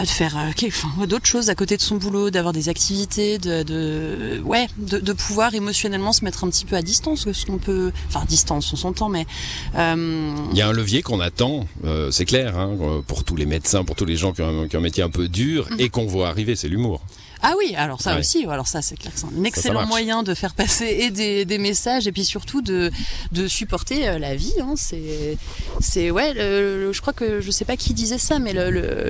de 0.01 0.07
faire 0.07 0.35
enfin, 0.35 1.07
d'autres 1.07 1.25
choses 1.25 1.49
à 1.49 1.55
côté 1.55 1.77
de 1.77 1.81
son 1.81 1.95
boulot, 1.95 2.29
d'avoir 2.29 2.53
des 2.53 2.69
activités, 2.69 3.37
de, 3.37 3.63
de 3.63 4.41
ouais, 4.43 4.67
de, 4.77 4.99
de, 4.99 5.13
pouvoir 5.13 5.53
émotionnellement 5.53 6.13
se 6.13 6.23
mettre 6.23 6.43
un 6.43 6.49
petit 6.49 6.65
peu 6.65 6.75
à 6.75 6.81
distance, 6.81 7.31
ce 7.31 7.45
qu'on 7.45 7.57
peut, 7.57 7.91
enfin 8.07 8.21
à 8.21 8.25
distance, 8.25 8.71
on 8.73 8.75
s'entend, 8.75 9.09
mais 9.09 9.25
il 9.73 10.57
y 10.57 10.61
a 10.61 10.67
un 10.67 10.73
levier 10.73 11.01
qu'on 11.01 11.19
attend, 11.19 11.67
c'est 12.11 12.25
clair, 12.25 12.57
hein, 12.57 13.03
pour 13.07 13.23
tous 13.23 13.35
les 13.35 13.45
médecins, 13.45 13.83
pour 13.83 13.95
tous 13.95 14.05
les 14.05 14.17
gens 14.17 14.33
qui 14.33 14.41
ont, 14.41 14.67
qui 14.67 14.75
ont 14.75 14.79
un 14.79 14.83
métier 14.83 15.03
un 15.03 15.09
peu 15.09 15.27
dur 15.27 15.67
mhm. 15.71 15.79
et 15.79 15.89
qu'on 15.89 16.05
voit 16.05 16.29
arriver, 16.29 16.55
c'est 16.55 16.67
l'humour. 16.69 17.01
Ah 17.47 17.53
oui, 17.59 17.75
alors 17.75 18.01
ça 18.01 18.17
aussi, 18.17 18.43
alors 18.49 18.65
ça 18.65 18.81
c'est 18.81 18.95
clair, 18.95 19.13
c'est 19.15 19.27
un 19.27 19.43
excellent 19.43 19.85
moyen 19.85 20.23
de 20.23 20.33
faire 20.33 20.55
passer 20.55 20.85
et 20.85 21.11
des, 21.11 21.45
des, 21.45 21.59
messages 21.59 22.07
et 22.07 22.11
puis 22.11 22.25
surtout 22.25 22.63
de, 22.63 22.89
de 23.33 23.47
supporter 23.47 24.07
euh, 24.07 24.17
la 24.17 24.35
vie. 24.35 24.55
Hein. 24.59 24.73
C'est, 24.75 25.37
c'est 25.79 26.09
ouais, 26.09 26.33
je 26.35 27.01
crois 27.01 27.13
que 27.13 27.41
je 27.41 27.51
sais 27.51 27.63
pas 27.63 27.77
qui 27.77 27.93
disait 27.93 28.17
ça, 28.17 28.39
mais 28.39 28.53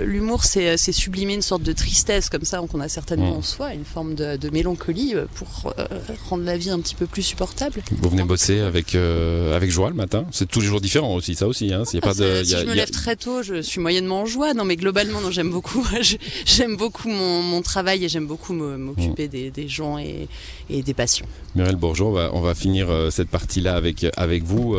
l'humour 0.04 0.44
c'est, 0.44 0.75
c'est 0.75 0.92
sublimer 0.92 1.36
une 1.36 1.42
sorte 1.42 1.63
de 1.63 1.72
tristesse 1.72 2.27
comme 2.30 2.44
ça 2.44 2.62
qu'on 2.70 2.82
a 2.82 2.89
certainement 2.89 3.36
mm. 3.36 3.38
en 3.38 3.42
soi, 3.42 3.74
une 3.74 3.86
forme 3.86 4.15
de, 4.15 4.36
de 4.36 4.50
mélancolie 4.50 5.15
euh, 5.15 5.27
pour 5.36 5.74
euh, 5.80 5.86
rendre 6.30 6.44
la 6.44 6.58
vie 6.58 6.72
un 6.72 6.82
petit 6.82 6.96
peu 6.96 7.06
plus 7.06 7.24
supportable. 7.24 7.82
Vous 8.01 8.10
venez 8.10 8.24
bosser 8.24 8.60
avec 8.60 8.96
avec 8.96 9.72
joie 9.72 9.88
le 9.88 9.96
matin, 9.96 10.25
c'est 10.32 10.46
tous 10.46 10.60
les 10.60 10.68
jours 10.68 10.82
différents 10.82 11.15
aussi, 11.15 11.36
ça 11.36 11.48
aussi. 11.48 11.74
Hein. 11.74 11.84
y 11.94 11.98
a 11.98 12.01
pas 12.01 12.13
de, 12.13 12.44
si 12.44 12.51
je 12.51 12.65
me 12.65 12.74
lève 12.74 12.92
très 12.92 13.15
tôt, 13.15 13.44
je 13.44 13.62
suis 13.62 13.80
moyennement 13.80 14.22
en 14.22 14.25
joie. 14.25 14.54
Non, 14.54 14.65
mais 14.65 14.75
globalement, 14.75 15.22
non, 15.22 15.32
j'aime 15.32 15.51
beaucoup, 15.51 15.88
j'aime 16.46 16.75
beaucoup 16.75 17.08
mon, 17.08 17.42
mon 17.42 17.62
travail 17.62 18.04
et 18.04 18.10
j'aime 18.10 18.25
j'aime 18.25 18.27
beaucoup 18.27 18.53
m'occuper 18.53 19.27
des, 19.27 19.67
gens 19.67 19.98
et, 19.98 20.27
des 20.70 20.94
patients. 20.94 21.25
Muriel 21.55 21.75
Bourgeon, 21.75 22.08
on 22.08 22.12
va, 22.12 22.29
on 22.34 22.41
va 22.41 22.55
finir 22.55 22.88
cette 23.12 23.29
partie-là 23.29 23.75
avec, 23.75 24.05
avec 24.17 24.44
vous 24.44 24.75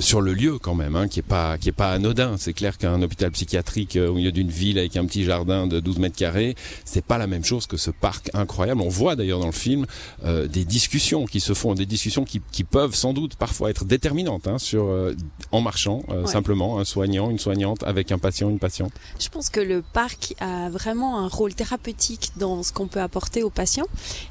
sur 0.00 0.20
le 0.20 0.34
lieu 0.34 0.58
quand 0.58 0.74
même, 0.74 0.96
hein, 0.96 1.08
qui 1.08 1.20
est 1.20 1.22
pas 1.22 1.58
qui 1.58 1.68
est 1.68 1.72
pas 1.72 1.92
anodin. 1.92 2.36
C'est 2.38 2.52
clair 2.52 2.78
qu'un 2.78 3.00
hôpital 3.02 3.30
psychiatrique 3.30 3.96
au 3.96 4.14
milieu 4.14 4.32
d'une 4.32 4.50
ville 4.50 4.78
avec 4.78 4.96
un 4.96 5.04
petit 5.06 5.24
jardin 5.24 5.66
de 5.66 5.80
12 5.80 5.98
mètres 5.98 6.16
carrés, 6.16 6.54
c'est 6.84 7.04
pas 7.04 7.18
la 7.18 7.26
même 7.26 7.44
chose 7.44 7.66
que 7.66 7.76
ce 7.76 7.90
parc 7.90 8.30
incroyable. 8.34 8.80
On 8.80 8.88
voit 8.88 9.16
d'ailleurs 9.16 9.40
dans 9.40 9.46
le 9.46 9.52
film 9.52 9.86
des 10.24 10.64
discussions 10.64 11.26
qui 11.26 11.40
se 11.40 11.54
font, 11.54 11.74
des 11.74 11.86
discussions 11.86 12.24
qui, 12.24 12.40
qui 12.52 12.64
peuvent 12.64 12.94
sans 12.94 13.12
doute 13.12 13.36
parfois 13.36 13.70
être 13.70 13.84
déterminantes 13.84 14.48
hein, 14.48 14.58
sur 14.58 14.88
en 15.52 15.60
marchant 15.60 16.02
simplement 16.26 16.78
un 16.78 16.84
soignant, 16.84 17.30
une 17.30 17.38
soignante 17.38 17.82
avec 17.84 18.12
un 18.12 18.18
patient, 18.18 18.50
une 18.50 18.58
patiente. 18.58 18.92
Je 19.20 19.28
pense 19.28 19.50
que 19.50 19.60
le 19.60 19.82
parc 19.82 20.34
a 20.40 20.70
vraiment 20.70 21.18
un 21.18 21.28
rôle 21.28 21.54
thérapeutique 21.54 22.32
dans 22.36 22.55
ce 22.62 22.72
qu'on 22.72 22.86
peut 22.86 23.00
apporter 23.00 23.42
aux 23.42 23.50
patients. 23.50 23.86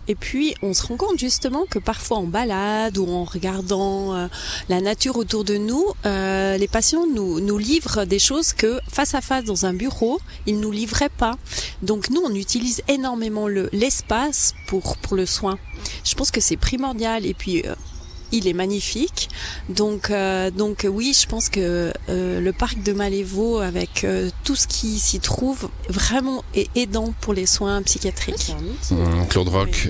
Et 0.08 0.16
puis, 0.16 0.56
on 0.62 0.74
se 0.74 0.86
rend 0.86 0.98
compte 0.98 1.20
justement 1.20 1.66
que 1.70 1.80
parfois 1.80 2.18
en 2.18 2.28
balade 2.28 2.98
ou 2.98 3.08
en 3.10 3.24
regardant 3.24 4.16
euh, 4.16 4.28
la 4.70 4.82
nature 4.82 5.18
autour 5.18 5.44
de 5.44 5.58
nous, 5.58 5.86
euh, 6.06 6.58
les 6.58 6.68
patients 6.68 7.06
nous, 7.08 7.40
nous 7.40 7.58
livrent 7.58 8.06
des 8.06 8.20
choses 8.20 8.54
que 8.54 8.80
face 8.90 9.16
à 9.16 9.22
face 9.22 9.44
dans 9.44 9.66
un 9.66 9.74
bureau, 9.74 10.20
ils 10.46 10.60
nous 10.60 10.72
livraient 10.72 11.10
pas. 11.10 11.38
Donc 11.82 12.10
nous, 12.10 12.22
on 12.24 12.34
utilise 12.34 12.82
énormément 12.88 13.48
le 13.48 13.70
l'espace 13.72 14.54
pour 14.68 14.98
pour 14.98 15.16
le 15.16 15.26
soin. 15.26 15.58
Je 16.04 16.16
pense 16.16 16.32
que 16.32 16.42
c'est 16.42 16.58
primordial. 16.58 17.26
Et 17.26 17.34
puis 17.34 17.64
euh, 17.66 17.76
il 18.32 18.48
est 18.48 18.54
magnifique. 18.54 19.30
Donc, 19.70 20.10
euh, 20.10 20.52
donc 20.52 20.88
oui, 20.90 21.16
je 21.20 21.28
pense 21.28 21.50
que 21.50 21.92
euh, 22.10 22.40
le 22.40 22.54
parc 22.54 22.82
de 22.84 22.94
Malévo, 22.94 23.60
avec 23.60 24.04
euh, 24.04 24.30
tout 24.44 24.56
ce 24.56 24.68
qui 24.68 25.00
s'y 25.00 25.20
trouve, 25.20 25.70
vraiment 25.90 26.44
est 26.54 26.70
aidant 26.76 27.14
pour 27.22 27.34
les 27.34 27.46
soins 27.46 27.82
psychiatriques. 27.84 28.56
Mmh, 28.92 29.28
Claude 29.30 29.50
Roch, 29.50 29.90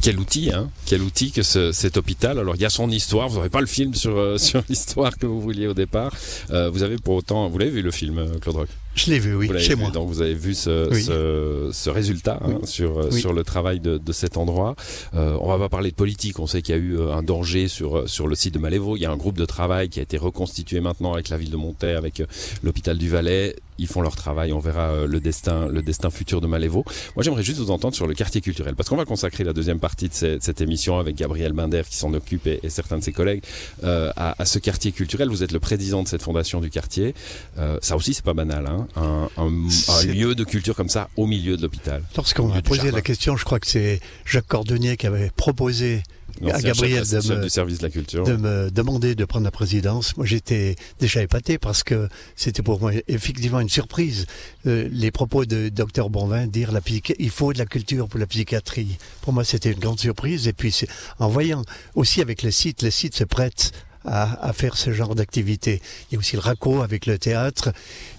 quel 0.00 0.18
outil, 0.18 0.50
hein 0.52 0.70
Quel 0.86 1.02
outil 1.02 1.32
que 1.32 1.42
cet 1.42 1.96
hôpital. 1.96 2.38
Alors 2.38 2.54
il 2.56 2.62
y 2.62 2.66
a 2.66 2.70
son 2.70 2.90
histoire. 2.90 3.28
Vous 3.28 3.36
n'aurez 3.36 3.50
pas 3.50 3.60
le 3.60 3.66
film 3.66 3.94
sur 3.94 4.38
sur 4.40 4.62
l'histoire 4.68 5.16
que 5.16 5.26
vous 5.26 5.40
vouliez 5.40 5.66
au 5.66 5.74
départ. 5.74 6.14
vous 6.50 6.82
avez 6.82 6.96
pour 6.96 7.16
autant, 7.16 7.48
vous 7.48 7.58
l'avez 7.58 7.70
vu 7.70 7.82
le 7.82 7.90
film, 7.90 8.38
Claude 8.40 8.56
Roch? 8.56 8.68
Je 8.98 9.10
l'ai 9.10 9.18
vu, 9.18 9.34
oui, 9.34 9.50
chez 9.58 9.74
moi. 9.74 9.90
Donc 9.90 10.08
vous 10.08 10.20
avez 10.20 10.34
vu 10.34 10.54
ce, 10.54 10.88
ce, 10.92 11.70
ce 11.72 11.90
résultat 11.90 12.38
hein, 12.44 12.58
sur 12.64 13.12
sur 13.12 13.32
le 13.32 13.42
travail 13.44 13.80
de, 13.80 13.98
de 13.98 14.12
cet 14.12 14.36
endroit. 14.36 14.74
Euh, 15.14 15.36
on 15.40 15.48
va 15.48 15.58
pas 15.58 15.68
parler 15.68 15.90
de 15.90 15.96
politique. 15.96 16.38
On 16.38 16.46
sait 16.46 16.60
qu'il 16.62 16.74
y 16.74 16.78
a 16.78 16.80
eu 16.80 16.98
euh, 16.98 17.12
un 17.14 17.22
danger 17.22 17.68
sur 17.68 18.08
sur 18.08 18.28
le 18.28 18.34
site 18.34 18.54
de 18.54 18.58
Malévo. 18.58 18.96
Il 18.96 19.00
y 19.00 19.06
a 19.06 19.10
un 19.10 19.16
groupe 19.16 19.38
de 19.38 19.46
travail 19.46 19.88
qui 19.88 20.00
a 20.00 20.02
été 20.02 20.18
reconstitué 20.18 20.80
maintenant 20.80 21.12
avec 21.14 21.28
la 21.28 21.36
ville 21.36 21.50
de 21.50 21.56
Montaigne, 21.56 21.96
avec 21.96 22.20
euh, 22.20 22.26
l'hôpital 22.62 22.98
du 22.98 23.08
Valais 23.08 23.56
ils 23.78 23.86
font 23.86 24.00
leur 24.00 24.16
travail, 24.16 24.52
on 24.52 24.58
verra 24.58 24.90
euh, 24.90 25.06
le 25.06 25.20
destin, 25.20 25.68
le 25.68 25.82
destin 25.82 26.10
futur 26.10 26.40
de 26.40 26.46
Malévo. 26.46 26.84
Moi, 27.16 27.22
j'aimerais 27.22 27.42
juste 27.42 27.58
vous 27.58 27.70
entendre 27.70 27.94
sur 27.94 28.06
le 28.06 28.14
quartier 28.14 28.40
culturel, 28.40 28.74
parce 28.74 28.88
qu'on 28.88 28.96
va 28.96 29.04
consacrer 29.04 29.44
la 29.44 29.52
deuxième 29.52 29.78
partie 29.78 30.08
de 30.08 30.14
cette, 30.14 30.58
émission 30.60 30.98
avec 30.98 31.14
Gabriel 31.14 31.52
Binder 31.52 31.82
qui 31.88 31.96
s'en 31.96 32.12
occupe 32.14 32.46
et, 32.48 32.60
certains 32.68 32.98
de 32.98 33.04
ses 33.04 33.12
collègues 33.12 33.42
euh, 33.84 34.10
à, 34.16 34.44
ce 34.44 34.58
quartier 34.58 34.90
culturel. 34.90 35.28
Vous 35.28 35.44
êtes 35.44 35.52
le 35.52 35.60
président 35.60 36.02
de 36.02 36.08
cette 36.08 36.22
fondation 36.22 36.60
du 36.60 36.68
quartier. 36.68 37.14
Euh, 37.58 37.78
ça 37.80 37.96
aussi, 37.96 38.12
c'est 38.12 38.24
pas 38.24 38.34
banal, 38.34 38.66
hein 38.66 38.88
un, 38.96 39.28
un, 39.36 40.04
lieu 40.06 40.34
de 40.34 40.44
culture 40.44 40.74
comme 40.74 40.88
ça 40.88 41.08
au 41.16 41.26
milieu 41.26 41.56
de 41.56 41.62
l'hôpital. 41.62 42.02
Lorsqu'on 42.16 42.52
a 42.52 42.62
posé 42.62 42.90
la 42.90 43.02
question, 43.02 43.36
je 43.36 43.44
crois 43.44 43.60
que 43.60 43.68
c'est 43.68 44.00
Jacques 44.24 44.48
Cordonnier 44.48 44.96
qui 44.96 45.06
avait 45.06 45.30
proposé 45.36 46.02
à 46.46 46.60
Gabriel 46.60 47.04
de 47.06 47.16
me, 47.34 47.48
service 47.48 47.78
de, 47.78 47.82
la 47.84 47.90
culture. 47.90 48.24
de 48.24 48.36
me 48.36 48.70
demander 48.70 49.14
de 49.14 49.24
prendre 49.24 49.44
la 49.44 49.50
présidence. 49.50 50.16
Moi, 50.16 50.26
j'étais 50.26 50.76
déjà 51.00 51.22
épaté 51.22 51.58
parce 51.58 51.82
que 51.82 52.08
c'était 52.36 52.62
pour 52.62 52.80
moi 52.80 52.92
effectivement 53.08 53.60
une 53.60 53.68
surprise. 53.68 54.26
Euh, 54.66 54.88
les 54.90 55.10
propos 55.10 55.44
de 55.44 55.68
docteur 55.68 56.10
Bonvin 56.10 56.46
dire 56.46 56.72
la 56.72 56.80
il 57.18 57.30
faut 57.30 57.52
de 57.52 57.58
la 57.58 57.66
culture 57.66 58.08
pour 58.08 58.18
la 58.18 58.26
psychiatrie. 58.26 58.98
Pour 59.22 59.32
moi, 59.32 59.44
c'était 59.44 59.72
une 59.72 59.78
grande 59.78 60.00
surprise. 60.00 60.48
Et 60.48 60.52
puis, 60.52 60.74
en 61.18 61.28
voyant 61.28 61.62
aussi 61.94 62.20
avec 62.20 62.42
le 62.42 62.50
site, 62.50 62.82
le 62.82 62.90
site 62.90 63.14
se 63.14 63.24
prête 63.24 63.72
à, 64.04 64.46
à, 64.46 64.52
faire 64.52 64.76
ce 64.76 64.92
genre 64.92 65.14
d'activité. 65.14 65.82
Il 66.10 66.14
y 66.14 66.16
a 66.16 66.18
aussi 66.18 66.36
le 66.36 66.40
RACO 66.40 66.82
avec 66.82 67.06
le 67.06 67.18
théâtre 67.18 67.72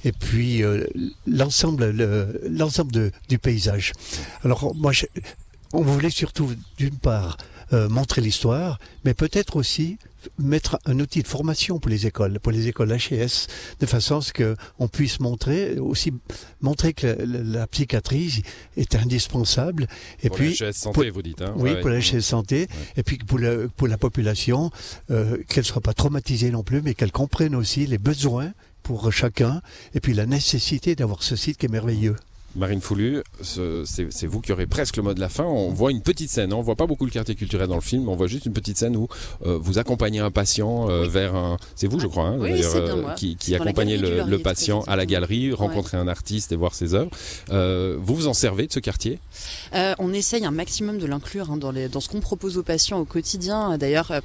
et 0.04 0.12
puis 0.12 0.64
euh, 0.64 0.86
l'ensemble 1.26 1.92
l'ensemble 2.50 3.12
du 3.28 3.40
paysage. 3.40 3.94
Alors 4.44 4.76
moi, 4.76 4.92
je, 4.92 5.06
on 5.74 5.82
voulait 5.82 6.10
surtout 6.10 6.52
d'une 6.78 6.98
part 6.98 7.38
euh, 7.74 7.90
montrer 7.90 8.22
l'histoire, 8.22 8.80
mais 9.06 9.14
peut-être 9.14 9.56
aussi 9.56 9.98
mettre 10.38 10.80
un 10.86 11.00
outil 11.00 11.22
de 11.22 11.28
formation 11.28 11.80
pour 11.80 11.90
les 11.90 12.08
écoles, 12.08 12.40
pour 12.40 12.52
les 12.52 12.68
écoles 12.68 12.92
HES, 12.92 13.48
de 13.80 13.86
façon 13.86 14.18
à 14.18 14.22
ce 14.22 14.34
qu'on 14.34 14.88
puisse 14.88 15.20
montrer 15.20 15.78
aussi 15.78 16.14
montrer 16.62 16.94
que 16.94 17.16
la, 17.20 17.68
psychiatrie 17.68 18.44
est 18.76 18.96
indispensable. 18.96 19.88
Et 20.24 20.30
pour 20.30 20.38
puis 20.38 20.58
la 20.60 20.74
santé, 20.74 21.10
vous 21.10 21.22
dites. 21.22 21.42
Hein 21.42 21.54
oui, 21.56 21.76
pour 21.80 21.90
la 21.90 22.00
HS 22.00 22.22
santé, 22.22 22.68
et 22.98 23.04
puis 23.04 23.18
pour 23.18 23.40
la, 23.40 23.68
pour 23.76 23.88
la 23.88 23.98
population, 23.98 24.72
euh, 25.12 25.38
qu'elle 25.48 25.66
soit 25.66 25.82
pas 25.82 25.94
traumatisée 25.94 26.52
non 26.52 26.64
plus, 26.64 26.82
mais 26.82 26.94
qu'elle 26.94 27.12
comprenne 27.12 27.56
aussi 27.56 27.86
les 27.86 27.98
besoins 27.98 28.52
pour 28.84 29.12
chacun, 29.14 29.62
et 29.94 30.00
puis 30.00 30.14
la 30.14 30.26
nécessité 30.26 30.96
d'avoir 30.96 31.24
ce 31.24 31.36
site 31.36 31.58
qui 31.58 31.68
est 31.68 31.70
merveilleux. 31.70 32.16
Marine 32.56 32.82
Foulu, 32.82 33.22
c'est 33.42 34.26
vous 34.26 34.42
qui 34.42 34.52
aurez 34.52 34.66
presque 34.66 34.98
le 34.98 35.04
mot 35.04 35.14
de 35.14 35.20
la 35.20 35.30
fin. 35.30 35.44
On 35.44 35.70
voit 35.70 35.92
une 35.92 36.02
petite 36.02 36.30
scène, 36.30 36.52
hein. 36.52 36.56
on 36.58 36.62
voit 36.62 36.76
pas 36.76 36.88
beaucoup 36.88 37.06
le 37.06 37.12
quartier 37.12 37.36
culturel 37.36 37.68
dans 37.68 37.76
le 37.76 37.82
film, 37.82 38.10
on 38.10 38.16
voit 38.16 38.28
juste 38.28 38.46
une 38.46 38.54
petite 38.54 38.78
scène 38.78 38.96
où 38.96 39.08
euh, 39.46 39.58
vous 39.62 39.78
accompagnez 39.78 40.20
un 40.20 40.32
patient 40.32 40.90
euh, 40.90 41.08
vers 41.08 41.36
un... 41.36 41.58
C'est 41.76 41.88
vous, 41.88 42.00
je 42.00 42.08
crois, 42.08 42.26
hein, 42.26 42.40
euh, 42.42 43.14
qui, 43.16 43.36
qui 43.36 43.56
accompagnez 43.56 43.98
le, 43.98 44.40
patient 44.40 44.82
à 44.88 44.96
la 44.96 45.06
galerie, 45.06 45.54
rencontrer 45.54 45.98
un 45.98 46.08
artiste 46.08 46.52
et 46.52 46.56
voir 46.56 46.74
ses 46.74 46.94
œuvres. 46.94 47.12
vous 47.50 48.16
vous 48.16 48.28
en 48.28 48.34
servez 48.34 48.68
de 48.68 48.74
ce 48.74 48.80
quartier? 48.80 49.20
On 49.74 50.14
essaye 50.14 50.46
un 50.46 50.52
maximum 50.52 50.98
de 50.98 51.06
l'inclure 51.06 51.52
hein, 51.52 51.58
dans, 51.58 51.74
dans 51.74 52.00
ce 52.00 52.10
qu'on 52.10 52.22
propose 52.22 52.58
aux 52.58 52.64
patients 52.64 53.00
au 53.00 53.06
quotidien. 53.06 53.78
D'ailleurs, 53.78 54.22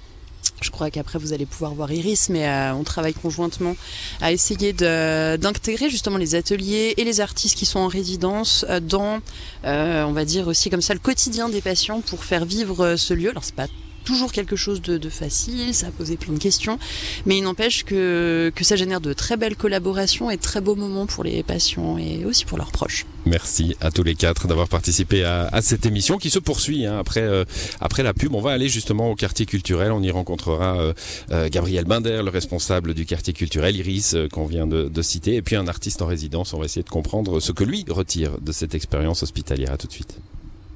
je 0.60 0.70
crois 0.70 0.90
qu'après 0.90 1.18
vous 1.18 1.32
allez 1.32 1.46
pouvoir 1.46 1.74
voir 1.74 1.92
Iris, 1.92 2.28
mais 2.30 2.48
euh, 2.48 2.74
on 2.74 2.84
travaille 2.84 3.14
conjointement 3.14 3.76
à 4.20 4.32
essayer 4.32 4.72
d'intégrer 4.72 5.90
justement 5.90 6.16
les 6.16 6.34
ateliers 6.34 6.94
et 6.96 7.04
les 7.04 7.20
artistes 7.20 7.56
qui 7.56 7.66
sont 7.66 7.80
en 7.80 7.88
résidence 7.88 8.64
euh, 8.68 8.80
dans, 8.80 9.20
euh, 9.64 10.04
on 10.04 10.12
va 10.12 10.24
dire 10.24 10.48
aussi 10.48 10.70
comme 10.70 10.82
ça, 10.82 10.94
le 10.94 11.00
quotidien 11.00 11.48
des 11.48 11.60
patients 11.60 12.00
pour 12.00 12.24
faire 12.24 12.44
vivre 12.44 12.96
ce 12.96 13.14
lieu. 13.14 13.32
C'est 13.42 13.54
pas 13.54 13.66
toujours 14.04 14.32
quelque 14.32 14.56
chose 14.56 14.80
de, 14.82 15.08
facile, 15.08 15.74
ça 15.74 15.88
a 15.88 15.90
posé 15.90 16.16
plein 16.16 16.34
de 16.34 16.38
questions, 16.38 16.78
mais 17.26 17.38
il 17.38 17.42
n'empêche 17.42 17.84
que, 17.84 18.52
que 18.54 18.64
ça 18.64 18.76
génère 18.76 19.00
de 19.00 19.12
très 19.12 19.36
belles 19.36 19.56
collaborations 19.56 20.30
et 20.30 20.36
de 20.36 20.42
très 20.42 20.60
beaux 20.60 20.74
moments 20.76 21.06
pour 21.06 21.24
les 21.24 21.42
patients 21.42 21.98
et 21.98 22.24
aussi 22.24 22.44
pour 22.44 22.58
leurs 22.58 22.70
proches. 22.72 23.06
Merci 23.26 23.74
à 23.80 23.90
tous 23.90 24.02
les 24.02 24.14
quatre 24.14 24.46
d'avoir 24.46 24.68
participé 24.68 25.24
à, 25.24 25.62
cette 25.62 25.86
émission 25.86 26.18
qui 26.18 26.28
se 26.28 26.38
poursuit 26.38 26.84
hein, 26.84 26.98
après 26.98 27.22
euh, 27.22 27.44
après 27.80 28.02
la 28.02 28.12
pub. 28.12 28.34
On 28.34 28.40
va 28.40 28.52
aller 28.52 28.68
justement 28.68 29.10
au 29.10 29.14
quartier 29.14 29.46
culturel. 29.46 29.92
On 29.92 30.02
y 30.02 30.10
rencontrera 30.10 30.78
euh, 30.78 30.92
euh 31.30 31.48
Gabriel 31.48 31.84
Binder, 31.84 32.20
le 32.22 32.30
responsable 32.30 32.92
du 32.92 33.06
quartier 33.06 33.32
culturel, 33.32 33.76
Iris 33.76 34.16
qu'on 34.30 34.44
vient 34.46 34.66
de, 34.66 34.88
de, 34.88 35.02
citer, 35.02 35.36
et 35.36 35.42
puis 35.42 35.56
un 35.56 35.68
artiste 35.68 36.02
en 36.02 36.06
résidence. 36.06 36.52
On 36.52 36.58
va 36.58 36.66
essayer 36.66 36.82
de 36.82 36.90
comprendre 36.90 37.40
ce 37.40 37.52
que 37.52 37.64
lui 37.64 37.84
retire 37.88 38.38
de 38.40 38.52
cette 38.52 38.74
expérience 38.74 39.22
hospitalière. 39.22 39.72
À 39.72 39.78
tout 39.78 39.86
de 39.86 39.92
suite. 39.92 40.18